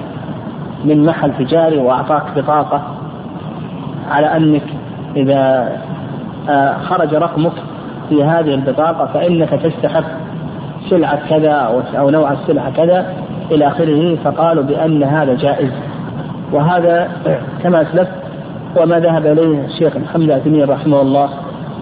من 0.86 1.06
محل 1.06 1.32
تجاري 1.40 1.78
وأعطاك 1.78 2.24
بطاقة 2.36 2.82
على 4.12 4.28
أنك 4.38 4.64
إذا 5.16 5.72
آه، 6.50 6.78
خرج 6.78 7.16
رقمك 7.16 7.52
في 8.10 8.24
هذه 8.24 8.54
البطاقة 8.54 9.06
فإنك 9.14 9.50
تستحق 9.50 10.04
سلعة 10.90 11.30
كذا 11.30 11.84
أو 11.98 12.10
نوع 12.10 12.32
السلعة 12.32 12.72
كذا 12.72 13.14
إلى 13.52 13.68
آخره 13.68 14.16
فقالوا 14.16 14.64
بأن 14.64 15.04
هذا 15.04 15.34
جائز. 15.34 15.72
وهذا 16.52 17.12
كما 17.64 17.82
أسلفت 17.82 18.12
وما 18.78 19.00
ذهب 19.00 19.26
إليه 19.26 19.66
الشيخ 19.66 19.98
محمد 19.98 20.32
عثيمين 20.32 20.70
رحمه 20.70 21.02
الله. 21.02 21.30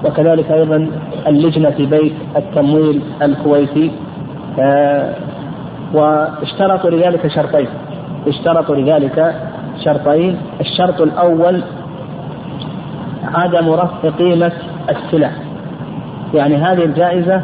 وكذلك 0.05 0.51
أيضا 0.51 0.87
اللجنة 1.27 1.69
في 1.69 1.85
بيت 1.85 2.13
التمويل 2.35 3.01
الكويتي. 3.21 3.91
آه، 4.59 5.13
واشترطوا 5.93 6.89
لذلك 6.89 7.27
شرطين. 7.27 7.67
اشترطوا 8.27 8.75
لذلك 8.75 9.35
شرطين. 9.83 10.37
الشرط 10.61 11.01
الأول 11.01 11.63
عدم 13.33 13.69
رفع 13.69 14.09
قيمة 14.09 14.51
السلع. 14.89 15.31
يعني 16.33 16.55
هذه 16.55 16.85
الجائزة 16.85 17.41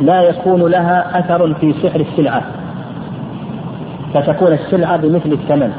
لا 0.00 0.22
يكون 0.22 0.70
لها 0.70 1.18
أثر 1.18 1.54
في 1.54 1.74
سعر 1.82 2.00
السلعة. 2.00 2.42
فتكون 4.14 4.52
السلعة 4.52 4.96
بمثل 4.96 5.32
الثمن. 5.32 5.72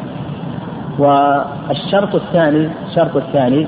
والشرط 0.99 2.15
الثاني 2.15 2.69
الشرط 2.89 3.15
الثاني 3.15 3.67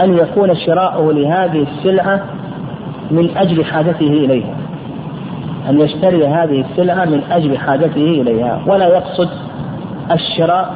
أن 0.00 0.18
يكون 0.18 0.54
شراؤه 0.54 1.12
لهذه 1.12 1.66
السلعة 1.72 2.20
من 3.10 3.36
أجل 3.36 3.64
حاجته 3.64 4.06
إليها. 4.06 4.54
أن 5.68 5.80
يشتري 5.80 6.26
هذه 6.26 6.64
السلعة 6.70 7.04
من 7.04 7.22
أجل 7.30 7.58
حاجته 7.58 8.22
إليها. 8.22 8.60
ولا 8.66 8.86
يقصد 8.86 9.28
الشراء 10.12 10.74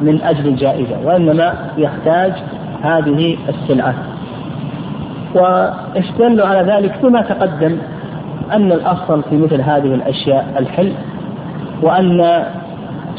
من 0.00 0.22
أجل 0.22 0.48
الجائزة 0.48 0.96
وإنما 1.04 1.54
يحتاج 1.76 2.32
هذه 2.82 3.36
السلعة. 3.48 3.94
واستدلوا 5.34 6.46
على 6.46 6.72
ذلك 6.72 7.02
بما 7.02 7.22
تقدم 7.22 7.78
أن 8.52 8.72
الأصل 8.72 9.22
في 9.22 9.36
مثل 9.36 9.60
هذه 9.60 9.94
الأشياء 9.94 10.54
الحل 10.58 10.92
وأن 11.82 12.44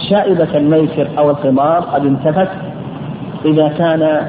شائبة 0.10 0.58
الميسر 0.58 1.08
أو 1.18 1.30
القمار 1.30 1.80
قد 1.80 2.06
انتفت 2.06 2.50
إذا 3.46 3.68
كان 3.68 4.28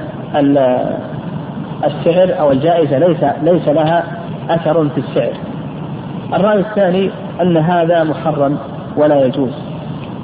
السعر 1.85 2.41
أو 2.41 2.53
الجائزة 2.53 2.99
ليس 2.99 3.25
ليس 3.43 3.69
لها 3.69 4.05
أثر 4.51 4.89
في 4.89 4.99
السعر. 4.99 5.33
الرأي 6.35 6.61
الثاني 6.61 7.11
أن 7.41 7.57
هذا 7.57 8.05
محرم 8.05 8.57
ولا 8.97 9.25
يجوز. 9.25 9.53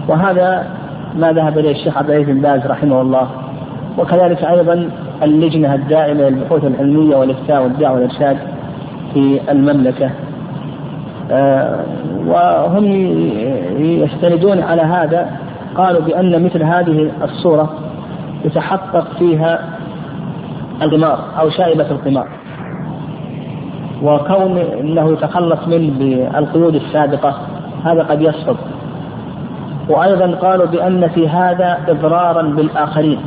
وهذا 0.08 0.66
ما 1.16 1.32
ذهب 1.32 1.58
إليه 1.58 1.70
الشيخ 1.70 1.98
عبد 1.98 2.10
العزيز 2.10 2.28
بن 2.28 2.40
باز 2.40 2.66
رحمه 2.66 3.00
الله 3.00 3.28
وكذلك 3.98 4.44
أيضا 4.44 4.90
اللجنة 5.22 5.74
الدائمة 5.74 6.28
للبحوث 6.28 6.64
العلمية 6.64 7.16
والإفتاء 7.16 7.62
والدعوة 7.62 7.94
والإرشاد 7.94 8.36
في 9.14 9.40
المملكة 9.50 10.10
آه، 11.30 11.80
وهم 12.26 12.84
يستندون 13.78 14.62
على 14.62 14.82
هذا 14.82 15.30
قالوا 15.74 16.00
بأن 16.00 16.44
مثل 16.44 16.62
هذه 16.62 17.10
الصورة 17.22 17.74
يتحقق 18.44 19.06
فيها 19.18 19.75
القمار 20.82 21.18
أو 21.40 21.50
شائبة 21.50 21.90
القمار. 21.90 22.28
وكون 24.02 24.58
إنه 24.58 25.12
يتخلص 25.12 25.68
منه 25.68 25.92
بالقيود 25.98 26.74
السابقة 26.74 27.34
هذا 27.84 28.02
قد 28.02 28.22
يسقط 28.22 28.56
وأيضا 29.88 30.34
قالوا 30.34 30.66
بأن 30.66 31.08
في 31.08 31.28
هذا 31.28 31.78
اضرارا 31.88 32.42
بالآخرين. 32.42 33.18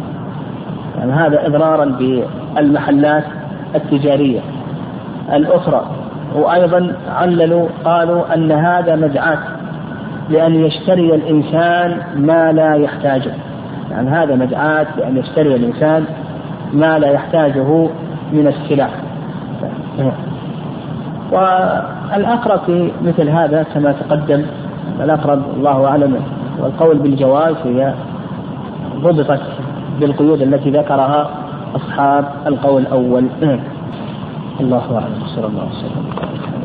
يعني 1.00 1.12
هذا 1.12 1.48
اضرارا 1.48 1.86
بالمحلات 1.86 3.24
التجارية 3.76 4.40
الأخرى. 5.34 5.86
وأيضا 6.36 6.96
عللوا 7.10 7.68
قالوا 7.86 8.34
أن 8.34 8.52
هذا 8.52 8.96
مدعاه 8.96 9.40
لأن 10.30 10.56
يشتري 10.56 11.16
الإنسان 11.16 12.02
ما 12.16 12.52
لا 12.52 12.76
يحتاجه. 12.76 13.32
يعني 13.92 14.10
هذا 14.10 14.36
مدعاه 14.36 14.88
لأن 14.98 15.18
يشتري 15.18 15.56
الإنسان 15.56 16.06
ما 16.74 17.00
لا 17.00 17.12
يحتاجه 17.12 17.88
من 18.34 18.48
السلع. 18.48 18.90
والأقرب 21.32 22.60
في 22.66 22.92
مثل 23.02 23.30
هذا 23.30 23.64
كما 23.74 23.92
تقدم 23.92 24.42
الأقرب 25.00 25.42
الله 25.58 25.86
أعلم 25.88 26.22
والقول 26.60 26.98
بالجواز 26.98 27.56
هي 27.64 27.94
ضبطت 28.96 29.42
بالقيود 30.00 30.42
التي 30.42 30.70
ذكرها 30.70 31.30
أصحاب 31.76 32.26
القول 32.48 32.82
الأول. 32.82 33.26
الله 34.60 34.86
أعلم. 34.94 35.26
صلى 35.36 35.48
الله 35.48 35.62
عليه 35.62 35.72
وسلم. 35.72 36.59